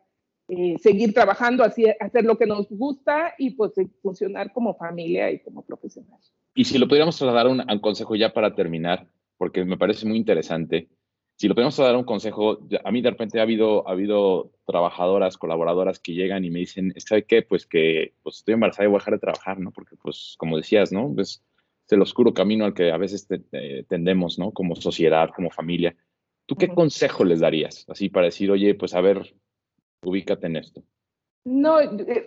eh, 0.48 0.76
seguir 0.80 1.12
trabajando, 1.12 1.64
así, 1.64 1.84
hacer 1.98 2.24
lo 2.24 2.38
que 2.38 2.46
nos 2.46 2.68
gusta 2.70 3.34
y 3.36 3.50
pues 3.50 3.72
funcionar 4.00 4.52
como 4.52 4.76
familia 4.76 5.32
y 5.32 5.40
como 5.40 5.62
profesional. 5.62 6.20
Y 6.54 6.64
si 6.64 6.78
lo 6.78 6.86
pudiéramos 6.86 7.18
trasladar 7.18 7.48
un 7.48 7.80
consejo 7.80 8.14
ya 8.14 8.32
para 8.32 8.54
terminar, 8.54 9.08
porque 9.36 9.64
me 9.64 9.76
parece 9.76 10.06
muy 10.06 10.16
interesante. 10.16 10.88
si 11.36 11.48
lo 11.48 11.54
podemos 11.54 11.76
dar 11.76 11.96
un 11.96 12.04
consejo, 12.04 12.66
a 12.84 12.90
mí 12.90 13.02
de 13.02 13.10
repente 13.10 13.38
ha 13.38 13.42
habido, 13.42 13.86
ha 13.88 13.92
habido 13.92 14.52
trabajadoras, 14.66 15.36
colaboradoras 15.36 15.98
que 16.00 16.14
llegan 16.14 16.44
y 16.44 16.50
me 16.50 16.60
dicen, 16.60 16.94
¿sabe 16.96 17.24
qué? 17.24 17.42
Pues 17.42 17.66
que 17.66 18.14
pues 18.22 18.36
estoy 18.36 18.54
embarazada 18.54 18.84
y 18.84 18.88
voy 18.88 18.96
a 18.96 19.00
dejar 19.00 19.14
de 19.14 19.20
trabajar, 19.20 19.58
¿no? 19.58 19.70
Porque, 19.70 19.96
pues, 19.96 20.34
como 20.38 20.56
decías, 20.56 20.92
¿no? 20.92 21.14
Es, 21.18 21.44
el 21.88 22.02
oscuro 22.02 22.34
camino 22.34 22.64
al 22.64 22.74
que 22.74 22.90
a 22.90 22.96
veces 22.96 23.28
tendemos, 23.88 24.38
¿no? 24.38 24.50
Como 24.50 24.74
sociedad, 24.76 25.30
como 25.34 25.50
familia. 25.50 25.94
¿Tú 26.46 26.56
qué 26.56 26.68
consejo 26.68 27.24
les 27.24 27.40
darías? 27.40 27.84
Así 27.88 28.08
para 28.08 28.26
decir, 28.26 28.50
oye, 28.50 28.74
pues 28.74 28.94
a 28.94 29.00
ver, 29.00 29.34
ubícate 30.02 30.46
en 30.46 30.56
esto. 30.56 30.82
No, 31.44 31.80
eh, 31.80 32.26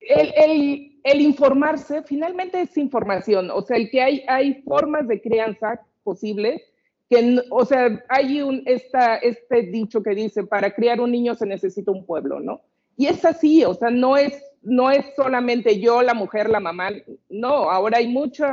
el, 0.00 1.00
el, 1.02 1.20
informarse 1.20 2.02
finalmente 2.02 2.60
es 2.60 2.76
información, 2.76 3.50
o 3.50 3.62
sea, 3.62 3.76
el 3.76 3.90
que 3.90 4.00
hay, 4.00 4.22
hay 4.28 4.62
formas 4.62 5.08
de 5.08 5.20
crianza 5.20 5.80
posibles 6.04 6.62
que, 7.08 7.40
o 7.50 7.64
sea, 7.64 8.04
hay 8.08 8.40
un, 8.42 8.62
esta, 8.66 9.16
este 9.16 9.62
dicho 9.62 10.02
que 10.02 10.14
dice, 10.14 10.44
para 10.44 10.74
criar 10.74 11.00
un 11.00 11.10
niño 11.10 11.34
se 11.34 11.46
necesita 11.46 11.90
un 11.90 12.06
pueblo, 12.06 12.40
¿no? 12.40 12.62
Y 12.96 13.06
es 13.06 13.24
así, 13.24 13.64
o 13.64 13.74
sea, 13.74 13.90
no 13.90 14.16
es, 14.16 14.40
no 14.62 14.90
es 14.90 15.04
solamente 15.16 15.80
yo, 15.80 16.02
la 16.02 16.14
mujer, 16.14 16.48
la 16.48 16.60
mamá, 16.60 16.90
no, 17.28 17.70
ahora 17.70 17.98
hay 17.98 18.08
mucho, 18.08 18.44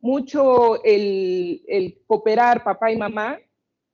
mucho 0.00 0.82
el, 0.84 1.62
el 1.66 1.98
cooperar 2.06 2.62
papá 2.62 2.92
y 2.92 2.96
mamá, 2.96 3.38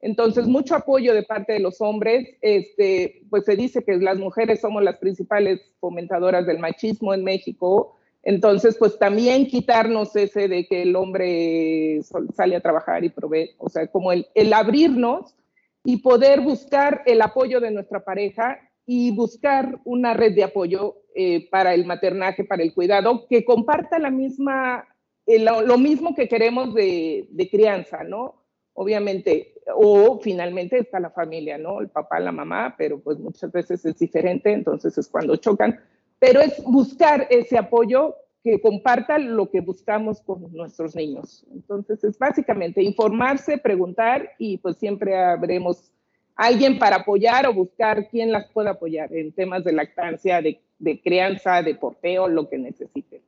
entonces 0.01 0.47
mucho 0.47 0.75
apoyo 0.75 1.15
de 1.15 1.23
parte 1.23 1.55
de 1.55 1.61
los 1.61 1.81
hombres, 1.81 2.37
este, 2.43 3.23
pues 3.31 3.47
se 3.47 3.57
dice 3.57 3.83
que 3.83 3.97
las 3.97 4.19
mujeres 4.19 4.61
somos 4.61 4.83
las 4.83 4.99
principales 4.99 5.63
fomentadoras 5.81 6.47
del 6.47 6.59
machismo 6.59 7.15
en 7.15 7.25
México, 7.25 7.97
entonces, 8.25 8.77
pues 8.79 8.99
también 8.99 9.47
quitarnos 9.47 10.17
ese 10.17 10.49
de 10.49 10.67
que 10.67 10.83
el 10.83 10.97
hombre 10.97 12.01
sale 12.35 12.57
a 12.57 12.61
trabajar 12.61 13.05
y 13.05 13.11
provee, 13.11 13.51
o 13.59 13.69
sea, 13.69 13.87
como 13.89 14.13
el, 14.13 14.53
abrirnos 14.55 15.37
y 15.85 15.99
poder 15.99 16.41
buscar 16.41 17.03
el 17.05 17.21
apoyo 17.21 17.61
de 17.61 17.71
nuestra 17.71 18.03
pareja 18.03 18.59
y 18.87 19.15
buscar 19.15 19.79
una 19.85 20.15
red 20.15 20.35
de 20.35 20.45
apoyo 20.45 20.97
eh, 21.15 21.51
para 21.51 21.75
el 21.75 21.85
maternaje, 21.85 22.45
para 22.45 22.63
el 22.63 22.73
cuidado, 22.73 23.27
que 23.29 23.45
comparta 23.45 23.99
la 23.99 24.11
misma, 24.11 24.89
eh, 25.27 25.39
lo, 25.39 25.77
mismo 25.77 26.15
que 26.15 26.27
queremos 26.27 26.73
de, 26.73 27.29
de, 27.31 27.51
crianza, 27.51 28.05
¿no? 28.05 28.43
Obviamente, 28.73 29.53
o 29.75 30.19
finalmente 30.19 30.79
está 30.79 30.99
la 30.99 31.11
familia, 31.11 31.59
¿no? 31.59 31.81
El 31.83 31.91
papá, 31.91 32.19
la 32.21 32.33
mamá, 32.33 32.75
pero 32.79 33.01
pues 33.01 33.19
muchas 33.19 33.53
veces 33.53 33.85
es 33.85 33.99
diferente, 33.99 34.51
entonces 34.51 34.97
es 34.97 35.09
cuando 35.09 35.37
chocan 35.37 35.79
pero 36.25 36.41
es 36.41 36.63
buscar 36.65 37.27
ese 37.29 37.59
apoyo 37.59 38.17
que 38.43 38.59
comparta 38.59 39.19
lo 39.19 39.51
que 39.51 39.61
buscamos 39.61 40.23
con 40.23 40.51
nuestros 40.55 40.97
niños. 40.97 41.45
Entonces, 41.53 42.03
es 42.03 42.19
básicamente 42.19 42.83
informarse, 42.83 43.59
preguntar 43.59 44.33
y 44.39 44.57
pues 44.57 44.79
siempre 44.79 45.15
habremos 45.19 45.93
alguien 46.35 46.79
para 46.79 46.97
apoyar 46.97 47.47
o 47.47 47.53
buscar 47.53 48.09
quién 48.09 48.33
las 48.33 48.51
pueda 48.53 48.71
apoyar 48.71 49.13
en 49.13 49.33
temas 49.33 49.65
de 49.65 49.73
lactancia, 49.73 50.41
de, 50.41 50.61
crianza, 51.03 51.63
de 51.63 51.75
porteo, 51.75 52.27
lo 52.27 52.49
que 52.49 52.57
necesiten. 52.57 53.21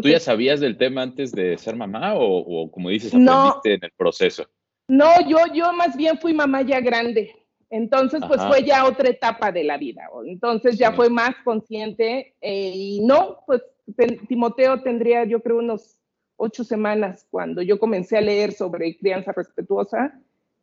¿Tú 0.00 0.08
ya 0.08 0.18
sabías 0.18 0.58
del 0.60 0.78
tema 0.78 1.02
antes 1.02 1.32
de 1.32 1.58
ser 1.58 1.76
mamá 1.76 2.14
o, 2.16 2.70
como 2.70 2.88
dices, 2.88 3.12
aprendiste 3.12 3.74
en 3.74 3.84
el 3.84 3.92
proceso? 3.94 4.46
No, 4.88 5.10
yo, 5.28 5.36
yo 5.52 5.70
más 5.74 5.94
bien 5.98 6.16
fui 6.18 6.32
mamá 6.32 6.62
ya 6.62 6.80
grande. 6.80 7.30
Entonces, 7.70 8.20
pues 8.26 8.40
fue 8.46 8.64
ya 8.64 8.86
otra 8.86 9.10
etapa 9.10 9.52
de 9.52 9.64
la 9.64 9.76
vida. 9.76 10.08
Entonces 10.24 10.78
ya 10.78 10.92
fue 10.92 11.10
más 11.10 11.34
consciente 11.44 12.34
eh, 12.40 12.72
y 12.74 13.00
no, 13.00 13.38
pues 13.46 13.62
Timoteo 14.28 14.82
tendría 14.82 15.24
yo 15.24 15.40
creo 15.40 15.58
unos 15.58 15.98
ocho 16.36 16.64
semanas 16.64 17.26
cuando 17.30 17.62
yo 17.62 17.78
comencé 17.78 18.16
a 18.16 18.22
leer 18.22 18.52
sobre 18.52 18.96
crianza 18.96 19.32
respetuosa 19.32 20.18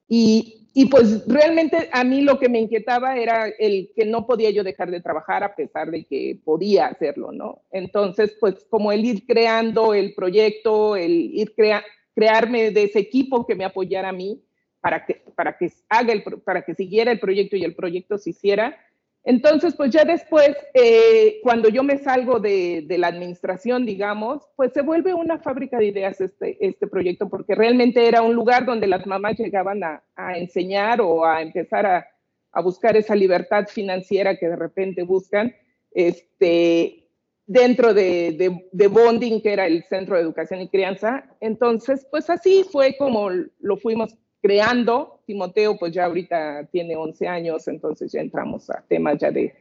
y, 0.08 0.68
y, 0.76 0.86
pues 0.86 1.28
realmente 1.28 1.90
a 1.92 2.04
mí 2.04 2.22
lo 2.22 2.38
que 2.38 2.48
me 2.48 2.60
inquietaba 2.60 3.18
era 3.18 3.48
el 3.48 3.92
que 3.96 4.06
no 4.06 4.28
podía 4.28 4.52
yo 4.52 4.64
dejar 4.64 4.92
de 4.92 5.02
trabajar 5.02 5.44
a 5.44 5.56
pesar 5.56 5.90
de 5.90 6.06
que 6.06 6.40
podía 6.46 6.86
hacerlo, 6.86 7.32
¿no? 7.32 7.64
Entonces, 7.72 8.38
pues 8.40 8.68
como 8.70 8.92
el 8.92 9.04
ir 9.04 9.26
creando 9.26 9.96
el 9.96 10.14
proyecto, 10.14 10.96
el 10.96 11.12
ir 11.12 11.56
crea 11.56 11.84
crearme 12.14 12.72
de 12.72 12.84
ese 12.84 13.00
equipo 13.00 13.46
que 13.46 13.56
me 13.56 13.66
apoyara 13.66 14.10
a 14.10 14.14
mí, 14.14 14.42
para 14.86 15.04
que, 15.04 15.24
para 15.34 15.58
que, 15.58 15.72
haga 15.90 16.14
el, 16.14 16.22
para 16.22 16.62
que 16.62 16.76
siguiera 16.76 17.12
el 17.12 17.20
proyecto 17.20 17.56
y 17.56 17.64
el 17.64 17.74
proyecto 17.74 18.20
se 18.20 18.30
hiciera. 18.30 18.78
Entonces, 19.24 19.74
pues 19.76 19.90
ya 19.90 20.06
después, 20.06 20.56
eh, 20.76 21.40
cuando 21.42 21.70
yo 21.70 21.82
me 21.82 21.98
salgo 21.98 22.40
de, 22.40 22.84
de, 22.86 23.00
la 23.00 23.08
administración, 23.08 23.84
digamos, 23.84 24.44
pues 24.56 24.74
se 24.74 24.84
vuelve 24.84 25.16
una 25.16 25.40
fábrica 25.40 25.80
de 25.80 25.88
ideas 25.88 26.22
este, 26.22 26.64
este 26.64 26.86
proyecto, 26.86 27.28
porque 27.30 27.56
realmente 27.56 28.08
era 28.08 28.22
un 28.22 28.36
lugar 28.36 28.64
donde 28.64 28.86
las 28.86 29.08
mamás 29.08 29.40
llegaban 29.40 29.84
a, 29.84 30.04
a 30.16 30.38
enseñar 30.38 31.02
o 31.02 31.26
a 31.26 31.42
empezar 31.42 31.88
a, 31.88 32.08
a, 32.52 32.62
buscar 32.62 32.96
esa 32.96 33.16
libertad 33.16 33.66
financiera 33.68 34.38
que 34.38 34.48
de 34.48 34.56
repente 34.56 35.02
buscan, 35.02 35.56
este, 35.96 37.08
dentro 37.48 37.92
de, 37.96 38.34
de, 38.38 38.68
de, 38.72 38.88
Bonding, 38.88 39.42
que 39.42 39.54
era 39.54 39.66
el 39.66 39.84
Centro 39.86 40.16
de 40.16 40.22
Educación 40.22 40.62
y 40.62 40.70
Crianza. 40.70 41.26
Entonces, 41.40 42.06
pues 42.12 42.30
así 42.30 42.64
fue 42.72 42.96
como 42.98 43.32
lo 43.32 43.78
fuimos 43.78 44.16
creando. 44.46 45.22
Timoteo, 45.26 45.76
pues 45.76 45.92
ya 45.92 46.06
ahorita 46.06 46.68
tiene 46.72 46.96
11 46.96 47.28
años, 47.28 47.68
entonces 47.68 48.12
ya 48.12 48.22
entramos 48.22 48.70
a 48.70 48.84
temas 48.88 49.18
ya 49.18 49.32
de, 49.32 49.56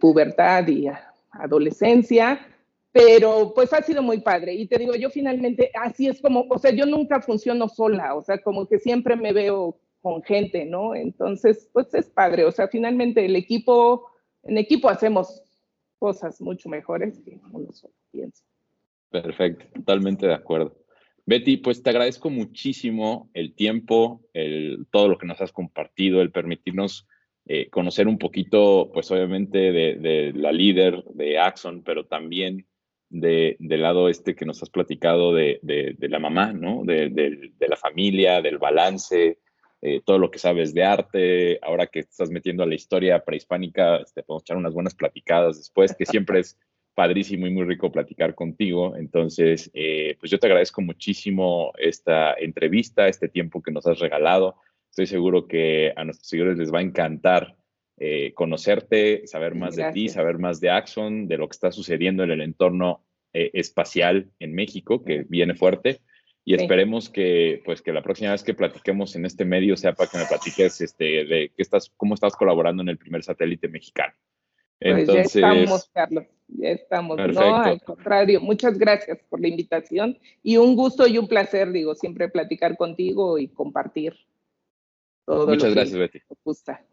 pubertad 0.00 0.68
y 0.68 0.86
adolescencia, 1.32 2.46
pero 2.92 3.52
pues 3.52 3.72
ha 3.72 3.82
sido 3.82 4.00
muy 4.00 4.20
padre. 4.20 4.54
Y 4.54 4.68
te 4.68 4.78
digo, 4.78 4.94
yo 4.94 5.10
finalmente, 5.10 5.72
así 5.74 6.06
es 6.06 6.20
como, 6.20 6.46
o 6.48 6.58
sea, 6.58 6.70
yo 6.70 6.86
nunca 6.86 7.20
funciono 7.20 7.68
sola, 7.68 8.14
o 8.14 8.22
sea, 8.22 8.38
como 8.38 8.68
que 8.68 8.78
siempre 8.78 9.16
me 9.16 9.32
veo 9.32 9.76
con 10.00 10.22
gente, 10.22 10.64
¿no? 10.64 10.94
Entonces, 10.94 11.68
pues 11.72 11.92
es 11.92 12.08
padre, 12.08 12.44
o 12.44 12.52
sea, 12.52 12.68
finalmente 12.68 13.24
el 13.24 13.34
equipo, 13.34 14.06
en 14.44 14.58
equipo 14.58 14.88
hacemos 14.90 15.42
cosas 15.98 16.40
mucho 16.40 16.68
mejores 16.68 17.18
que 17.18 17.40
uno 17.52 17.72
solo. 17.72 17.94
Perfecto, 19.10 19.64
totalmente 19.74 20.28
de 20.28 20.34
acuerdo. 20.34 20.72
Betty, 21.24 21.58
pues 21.58 21.82
te 21.82 21.90
agradezco 21.90 22.30
muchísimo 22.30 23.30
el 23.34 23.54
tiempo, 23.54 24.22
el, 24.32 24.86
todo 24.90 25.08
lo 25.08 25.18
que 25.18 25.26
nos 25.26 25.40
has 25.40 25.52
compartido, 25.52 26.20
el 26.20 26.32
permitirnos 26.32 27.06
eh, 27.46 27.68
conocer 27.70 28.06
un 28.06 28.18
poquito, 28.18 28.90
pues 28.92 29.10
obviamente 29.10 29.72
de, 29.72 30.32
la 30.34 30.52
líder 30.52 31.02
de 31.14 31.38
Axon, 31.38 31.82
pero 31.82 32.06
también 32.06 32.66
de, 33.08 33.56
del 33.58 33.82
lado 33.82 34.08
este 34.08 34.34
que 34.34 34.46
nos 34.46 34.62
has 34.62 34.70
platicado 34.70 35.34
de, 35.34 35.60
la 35.98 36.18
mamá, 36.18 36.52
¿no? 36.52 36.82
De, 36.84 37.52
la 37.58 37.76
familia, 37.76 38.40
del 38.40 38.58
balance, 38.58 39.38
eh, 39.80 40.00
todo 40.04 40.18
lo 40.18 40.30
que 40.30 40.38
sabes 40.38 40.72
de 40.72 40.84
arte. 40.84 41.58
Ahora 41.62 41.88
que 41.88 42.00
estás 42.00 42.30
metiendo 42.30 42.62
a 42.62 42.66
la 42.66 42.76
historia 42.76 43.24
prehispánica, 43.24 43.98
te 43.98 44.02
este, 44.04 44.22
podemos 44.22 44.42
echar 44.42 44.56
unas 44.56 44.74
buenas 44.74 44.94
platicadas 44.94 45.56
después, 45.56 45.94
que 45.94 46.06
siempre 46.06 46.40
es 46.40 46.58
padrísimo 46.94 47.46
y 47.46 47.50
muy 47.50 47.64
rico 47.64 47.90
platicar 47.90 48.34
contigo. 48.34 48.96
Entonces, 48.96 49.70
eh, 49.74 50.16
pues 50.20 50.30
yo 50.30 50.38
te 50.38 50.46
agradezco 50.46 50.82
muchísimo 50.82 51.72
esta 51.78 52.34
entrevista, 52.34 53.08
este 53.08 53.28
tiempo 53.28 53.62
que 53.62 53.72
nos 53.72 53.86
has 53.86 53.98
regalado. 53.98 54.56
Estoy 54.90 55.06
seguro 55.06 55.46
que 55.46 55.92
a 55.96 56.04
nuestros 56.04 56.28
seguidores 56.28 56.58
les 56.58 56.72
va 56.72 56.80
a 56.80 56.82
encantar 56.82 57.56
eh, 57.98 58.32
conocerte, 58.34 59.26
saber 59.26 59.54
más 59.54 59.76
de 59.76 59.90
ti, 59.92 60.08
saber 60.08 60.38
más 60.38 60.60
de 60.60 60.70
Axon, 60.70 61.28
de 61.28 61.38
lo 61.38 61.48
que 61.48 61.54
está 61.54 61.72
sucediendo 61.72 62.24
en 62.24 62.30
el 62.30 62.40
entorno 62.40 63.04
eh, 63.32 63.50
espacial 63.54 64.30
en 64.38 64.54
México, 64.54 65.04
que 65.04 65.24
viene 65.28 65.54
fuerte. 65.54 66.00
Y 66.44 66.54
esperemos 66.54 67.08
que, 67.08 67.62
pues, 67.64 67.80
que 67.80 67.92
la 67.92 68.02
próxima 68.02 68.32
vez 68.32 68.42
que 68.42 68.54
platiquemos 68.54 69.14
en 69.14 69.24
este 69.24 69.44
medio 69.44 69.76
sea 69.76 69.92
para 69.92 70.10
que 70.10 70.18
me 70.18 70.26
platiques 70.26 70.80
este, 70.80 71.24
de 71.24 71.52
qué 71.54 71.62
estás, 71.62 71.92
cómo 71.96 72.14
estás 72.14 72.34
colaborando 72.34 72.82
en 72.82 72.88
el 72.88 72.98
primer 72.98 73.22
satélite 73.22 73.68
mexicano. 73.68 74.12
Pues 74.82 75.06
ya 75.06 75.20
estamos, 75.22 75.90
Carlos, 75.92 76.24
ya 76.48 76.70
estamos. 76.70 77.16
No, 77.16 77.56
al 77.56 77.82
contrario, 77.82 78.40
muchas 78.40 78.78
gracias 78.78 79.18
por 79.28 79.40
la 79.40 79.48
invitación 79.48 80.18
y 80.42 80.56
un 80.56 80.76
gusto 80.76 81.06
y 81.06 81.18
un 81.18 81.28
placer, 81.28 81.70
digo, 81.72 81.94
siempre 81.94 82.28
platicar 82.28 82.76
contigo 82.76 83.38
y 83.38 83.48
compartir 83.48 84.14
todo 85.24 85.46
muchas 85.46 85.70
lo 85.70 85.74
gracias, 85.74 85.98
Betty. 85.98 86.18
gusta. 86.44 86.84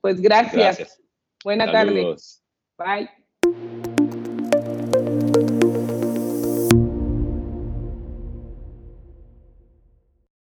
Pues 0.00 0.20
gracias. 0.20 1.00
Buena 1.44 1.70
tarde. 1.70 2.16
Bye. 2.78 3.91